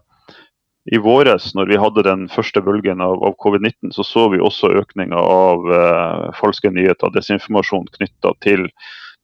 i 0.91 0.99
våres, 0.99 1.53
når 1.55 1.69
vi 1.69 1.79
hadde 1.79 2.03
den 2.03 2.27
første 2.27 2.61
bølgen 2.61 2.99
av, 3.01 3.23
av 3.23 3.37
covid-19, 3.39 3.93
så 3.95 4.03
så 4.03 4.27
vi 4.33 4.41
også 4.43 4.73
økninga 4.81 5.15
av 5.15 5.69
uh, 5.69 6.25
falske 6.35 6.73
nyheter, 6.75 7.13
desinformasjon 7.15 7.87
knytta 7.95 8.33
til 8.43 8.67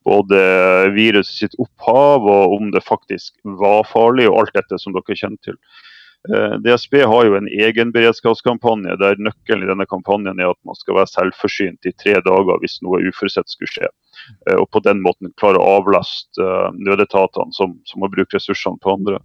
både 0.07 0.39
viruset 0.95 1.35
sitt 1.35 1.59
opphav 1.59 2.23
og 2.29 2.55
om 2.55 2.71
det 2.71 2.85
faktisk 2.85 3.35
var 3.59 3.83
farlig, 3.91 4.29
og 4.29 4.39
alt 4.39 4.55
dette 4.55 4.79
som 4.79 4.95
dere 4.95 5.19
kjenner 5.19 5.41
til. 5.43 5.59
Uh, 6.33 6.55
DSB 6.63 7.03
har 7.05 7.25
jo 7.27 7.35
en 7.37 7.47
egen 7.47 7.91
beredskapskampanje 7.93 8.95
der 9.01 9.19
nøkkelen 9.21 9.65
i 9.65 9.69
denne 9.69 9.85
kampanjen 9.89 10.39
er 10.41 10.53
at 10.53 10.61
man 10.65 10.77
skal 10.79 10.97
være 10.97 11.11
selvforsynt 11.11 11.85
i 11.85 11.93
tre 11.93 12.17
dager 12.25 12.61
hvis 12.63 12.79
noe 12.85 13.03
uforutsett 13.05 13.51
skulle 13.51 13.73
skje. 13.73 13.89
Eh, 14.49 14.55
og 14.57 14.69
på 14.73 14.81
den 14.85 15.03
måten 15.05 15.33
klare 15.39 15.59
å 15.61 15.75
avlaste 15.81 16.41
uh, 16.41 16.71
nødetatene 16.73 17.53
som, 17.53 17.75
som, 17.85 18.01
må 18.01 18.09
bruke 18.09 18.37
ressursene 18.37 18.81
på 18.81 18.95
andre. 18.95 19.19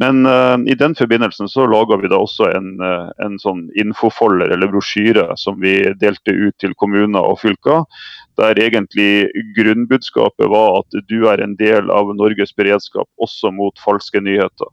Men 0.00 0.24
uh, 0.24 0.56
i 0.64 0.76
den 0.78 0.96
forbindelsen 0.98 1.50
så 1.52 1.66
laga 1.68 1.98
vi 2.00 2.08
da 2.12 2.22
også 2.22 2.48
en, 2.54 2.70
en 3.24 3.36
sånn 3.42 3.66
infofolder 3.78 4.54
eller 4.54 4.72
brosjyre 4.72 5.26
som 5.40 5.60
vi 5.60 5.76
delte 6.00 6.32
ut 6.32 6.56
til 6.62 6.76
kommuner 6.80 7.28
og 7.28 7.42
fylker. 7.42 7.84
Der 8.38 8.60
egentlig 8.62 9.28
grunnbudskapet 9.56 10.48
var 10.48 10.80
at 10.80 10.98
du 11.10 11.18
er 11.28 11.42
en 11.42 11.56
del 11.58 11.90
av 11.92 12.14
Norges 12.16 12.54
beredskap 12.56 13.08
også 13.20 13.50
mot 13.52 13.76
falske 13.82 14.22
nyheter. 14.22 14.70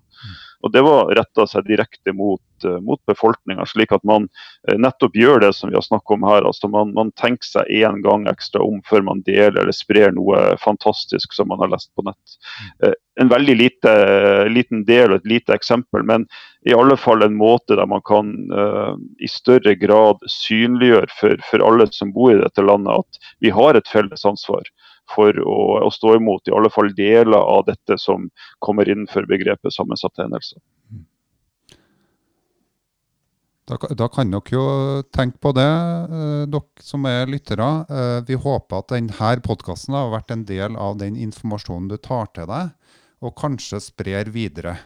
Og 0.65 0.71
Det 0.73 0.81
var 0.81 1.11
retta 1.13 1.45
seg 1.47 1.67
direkte 1.67 2.13
mot, 2.17 2.41
uh, 2.65 2.79
mot 2.81 2.99
befolkninga, 3.05 3.67
slik 3.69 3.93
at 3.93 4.03
man 4.07 4.25
uh, 4.65 4.75
nettopp 4.81 5.13
gjør 5.17 5.43
det 5.43 5.51
som 5.53 5.69
vi 5.69 5.77
har 5.77 5.85
snakket 5.85 6.15
om 6.17 6.25
her. 6.25 6.47
altså 6.49 6.69
Man, 6.73 6.93
man 6.97 7.11
tenker 7.21 7.45
seg 7.45 7.69
én 7.69 8.01
gang 8.05 8.25
ekstra 8.31 8.63
om 8.65 8.81
før 8.89 9.05
man 9.05 9.21
deler 9.27 9.61
eller 9.61 9.75
sprer 9.75 10.15
noe 10.17 10.55
fantastisk 10.63 11.37
som 11.37 11.51
man 11.53 11.61
har 11.61 11.69
lest 11.75 11.91
på 11.93 12.07
nett. 12.07 12.37
Uh, 12.81 12.95
en 13.21 13.29
veldig 13.31 13.53
lite, 13.55 13.91
liten 14.51 14.81
del 14.89 15.13
og 15.13 15.21
et 15.21 15.29
lite 15.37 15.53
eksempel, 15.55 16.03
men 16.03 16.25
i 16.67 16.73
alle 16.75 16.97
fall 16.99 17.23
en 17.23 17.37
måte 17.37 17.77
der 17.77 17.87
man 17.87 18.01
kan 18.03 18.33
i 19.23 19.29
større 19.31 19.71
grad 19.79 20.19
synliggjøre 20.27 21.07
for, 21.15 21.45
for 21.47 21.63
alle 21.63 21.85
som 21.95 22.11
bor 22.11 22.33
i 22.33 22.41
dette 22.41 22.65
landet, 22.65 23.05
at 23.05 23.29
vi 23.45 23.53
har 23.55 23.79
et 23.79 23.87
felles 23.87 24.27
ansvar 24.27 24.67
for 25.13 25.37
å, 25.41 25.57
å, 25.85 25.89
stå 25.93 26.15
imot 26.19 26.47
i 26.49 26.53
alle 26.55 26.71
fall 26.73 26.93
deler 26.97 27.37
av 27.37 27.65
dette 27.67 27.97
som 28.01 28.29
kommer 28.63 28.89
innenfor 28.89 29.27
begrepet 29.29 29.75
sammensatte 29.75 30.23
hendelser. 30.25 30.61
Da, 33.65 33.79
da, 33.97 34.07
kan 34.13 34.29
dere 34.29 34.53
jo 34.53 34.65
tenke 35.13 35.39
på 35.41 35.49
det, 35.57 35.65
eh, 35.65 36.41
dere 36.53 36.85
som 36.85 37.05
er 37.09 37.29
lyttere. 37.29 37.69
Eh, 37.89 38.19
vi 38.27 38.37
håper 38.37 38.83
at 38.83 38.91
denne 38.93 39.31
podkasten 39.41 39.97
har 39.97 40.11
vært 40.13 40.35
en 40.35 40.43
del 40.45 40.77
av 40.77 40.99
den 41.01 41.17
informasjonen 41.17 41.89
du 41.89 41.97
tar 41.97 42.29
til 42.37 42.45
deg, 42.51 42.75
og 43.25 43.33
kanskje 43.41 43.81
sprer 43.81 44.29
videre. 44.29 44.77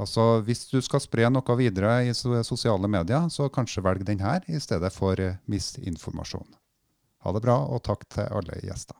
Altså, 0.00 0.40
Hvis 0.42 0.64
du 0.70 0.80
skal 0.80 1.02
spre 1.04 1.28
noe 1.30 1.56
videre 1.60 2.08
i 2.08 2.14
sosiale 2.16 2.88
medier, 2.88 3.28
så 3.28 3.50
kanskje 3.52 3.84
velg 3.84 4.02
denne 4.08 4.40
i 4.48 4.58
stedet 4.58 4.90
for 4.92 5.14
misinformasjon. 5.46 6.48
Ha 7.20 7.32
det 7.36 7.42
bra, 7.44 7.60
og 7.68 7.84
takk 7.84 8.08
til 8.08 8.26
alle 8.32 8.58
gjester. 8.64 8.96